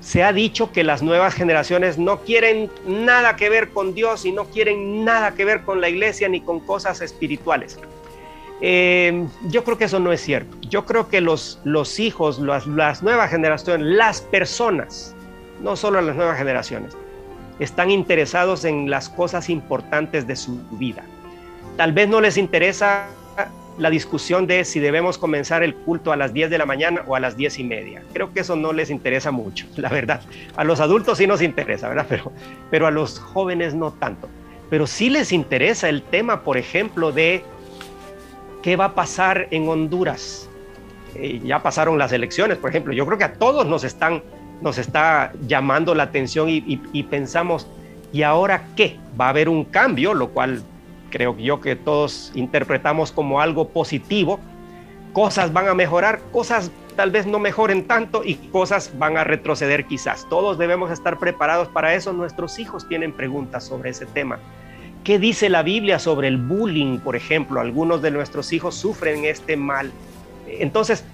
[0.00, 4.32] se ha dicho que las nuevas generaciones no quieren nada que ver con Dios y
[4.32, 7.78] no quieren nada que ver con la iglesia ni con cosas espirituales.
[8.60, 10.56] Eh, yo creo que eso no es cierto.
[10.68, 15.14] Yo creo que los, los hijos, las, las nuevas generaciones, las personas,
[15.62, 16.96] no solo las nuevas generaciones,
[17.58, 21.02] están interesados en las cosas importantes de su vida.
[21.76, 23.08] Tal vez no les interesa
[23.78, 27.14] la discusión de si debemos comenzar el culto a las 10 de la mañana o
[27.14, 28.02] a las 10 y media.
[28.12, 30.22] Creo que eso no les interesa mucho, la verdad.
[30.56, 32.06] A los adultos sí nos interesa, ¿verdad?
[32.08, 32.32] Pero,
[32.70, 34.28] pero a los jóvenes no tanto.
[34.70, 37.44] Pero sí les interesa el tema, por ejemplo, de
[38.62, 40.48] qué va a pasar en Honduras.
[41.14, 42.92] Eh, ya pasaron las elecciones, por ejemplo.
[42.92, 44.22] Yo creo que a todos nos están
[44.60, 47.66] nos está llamando la atención y, pensamos,
[48.12, 48.96] ¿y ahora qué?
[49.20, 50.62] Va a haber un cambio, lo cual
[51.10, 54.40] creo yo que todos interpretamos como algo positivo.
[55.12, 59.84] Cosas van a mejorar, cosas tal vez no mejoren tanto y cosas van a retroceder
[59.84, 60.26] quizás.
[60.28, 62.12] Todos debemos estar preparados para eso.
[62.12, 64.38] Nuestros hijos tienen preguntas sobre ese tema.
[65.04, 67.60] ¿Qué dice la Biblia sobre el bullying, por ejemplo?
[67.60, 69.92] Algunos de nuestros hijos sufren este mal.
[70.48, 71.04] Entonces,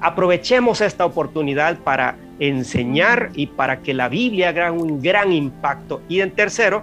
[0.00, 6.00] aprovechemos esta oportunidad para enseñar y para que la Biblia haga un gran impacto.
[6.08, 6.82] Y en tercero,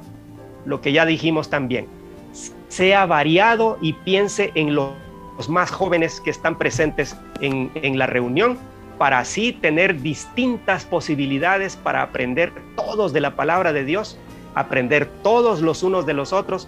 [0.65, 1.87] lo que ya dijimos también,
[2.67, 4.93] sea variado y piense en los
[5.47, 8.57] más jóvenes que están presentes en, en la reunión
[8.97, 14.17] para así tener distintas posibilidades para aprender todos de la palabra de Dios,
[14.55, 16.67] aprender todos los unos de los otros,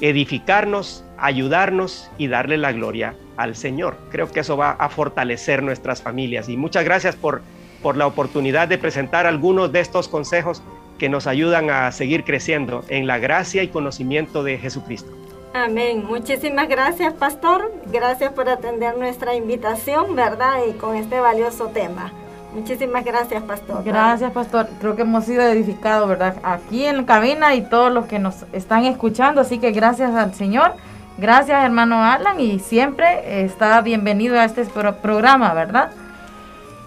[0.00, 3.96] edificarnos, ayudarnos y darle la gloria al Señor.
[4.10, 6.48] Creo que eso va a fortalecer nuestras familias.
[6.48, 7.42] Y muchas gracias por
[7.84, 10.62] por la oportunidad de presentar algunos de estos consejos
[10.98, 15.10] que nos ayudan a seguir creciendo en la gracia y conocimiento de Jesucristo.
[15.52, 16.02] Amén.
[16.06, 17.70] Muchísimas gracias, pastor.
[17.92, 20.60] Gracias por atender nuestra invitación, ¿verdad?
[20.66, 22.10] Y con este valioso tema.
[22.54, 23.84] Muchísimas gracias, pastor.
[23.84, 24.66] Gracias, pastor.
[24.80, 26.36] Creo que hemos sido edificados, ¿verdad?
[26.42, 29.42] Aquí en la cabina y todos los que nos están escuchando.
[29.42, 30.72] Así que gracias al Señor.
[31.18, 32.40] Gracias, hermano Alan.
[32.40, 34.64] Y siempre está bienvenido a este
[35.02, 35.90] programa, ¿verdad?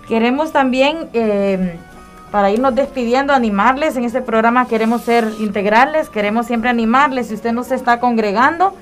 [0.07, 1.77] Queremos también, eh,
[2.31, 3.97] para irnos despidiendo, animarles.
[3.97, 7.27] En este programa queremos ser integrales, queremos siempre animarles.
[7.27, 8.73] Si usted no se está congregando,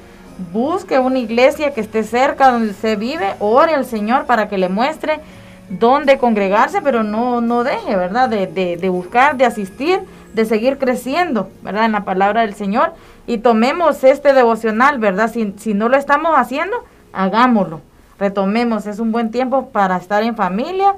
[0.53, 4.69] busque una iglesia que esté cerca donde se vive, ore al Señor para que le
[4.69, 5.19] muestre
[5.67, 8.29] dónde congregarse, pero no, no deje, ¿verdad?
[8.29, 10.01] De, de, buscar, de asistir,
[10.35, 11.85] de seguir creciendo, ¿verdad?
[11.85, 12.93] En la palabra del Señor.
[13.25, 15.31] Y tomemos este devocional, ¿verdad?
[15.31, 17.81] Si, si no lo estamos haciendo, hagámoslo.
[18.19, 20.93] Retomemos, es un buen tiempo para estar en familia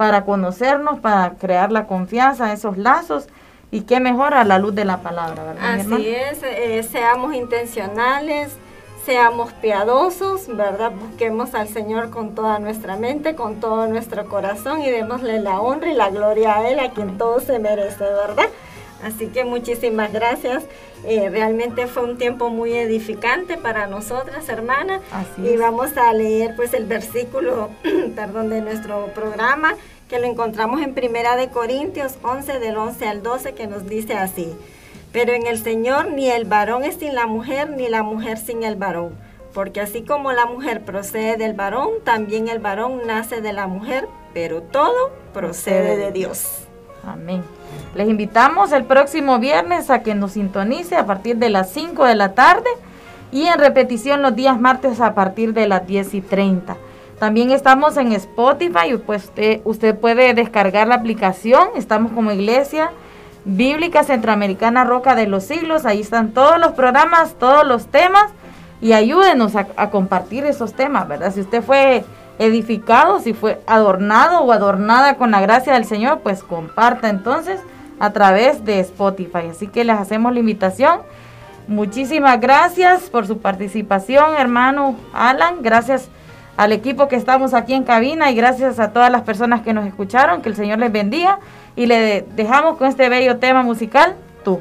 [0.00, 3.26] para conocernos, para crear la confianza, esos lazos.
[3.70, 5.74] Y qué mejor a la luz de la palabra, ¿verdad?
[5.78, 8.56] Así es, eh, seamos intencionales,
[9.04, 10.92] seamos piadosos, ¿verdad?
[10.92, 15.90] Busquemos al Señor con toda nuestra mente, con todo nuestro corazón y démosle la honra
[15.90, 18.46] y la gloria a Él, a quien todo se merece, ¿verdad?
[19.02, 20.64] Así que muchísimas gracias.
[21.04, 25.00] Eh, realmente fue un tiempo muy edificante para nosotras, hermanas.
[25.38, 27.70] y vamos a leer pues el versículo,
[28.14, 29.74] perdón, de nuestro programa
[30.08, 34.14] que lo encontramos en Primera de Corintios 11 del 11 al 12 que nos dice
[34.14, 34.52] así:
[35.12, 38.62] Pero en el Señor ni el varón es sin la mujer ni la mujer sin
[38.64, 39.14] el varón,
[39.54, 44.08] porque así como la mujer procede del varón, también el varón nace de la mujer,
[44.34, 46.64] pero todo procede de Dios.
[47.04, 47.42] Amén.
[47.94, 52.14] Les invitamos el próximo viernes a que nos sintonice a partir de las 5 de
[52.14, 52.70] la tarde
[53.32, 56.76] y en repetición los días martes a partir de las 10 y 30.
[57.18, 59.30] También estamos en Spotify, pues
[59.64, 61.68] usted, puede descargar la aplicación.
[61.76, 62.92] Estamos como Iglesia
[63.44, 65.84] Bíblica Centroamericana Roca de los Siglos.
[65.84, 68.24] Ahí están todos los programas, todos los temas.
[68.80, 71.34] Y ayúdenos a, a compartir esos temas, ¿verdad?
[71.34, 72.04] Si usted fue
[72.40, 77.60] edificado, si fue adornado o adornada con la gracia del Señor, pues comparta entonces
[78.00, 79.50] a través de Spotify.
[79.50, 81.00] Así que les hacemos la invitación.
[81.68, 85.56] Muchísimas gracias por su participación, hermano Alan.
[85.60, 86.08] Gracias
[86.56, 89.86] al equipo que estamos aquí en cabina y gracias a todas las personas que nos
[89.86, 90.40] escucharon.
[90.40, 91.38] Que el Señor les bendiga
[91.76, 94.60] y le dejamos con este bello tema musical, tú.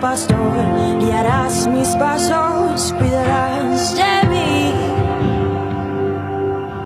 [0.00, 2.49] Pastor, guiarás mis pasos, cuidarás de mí.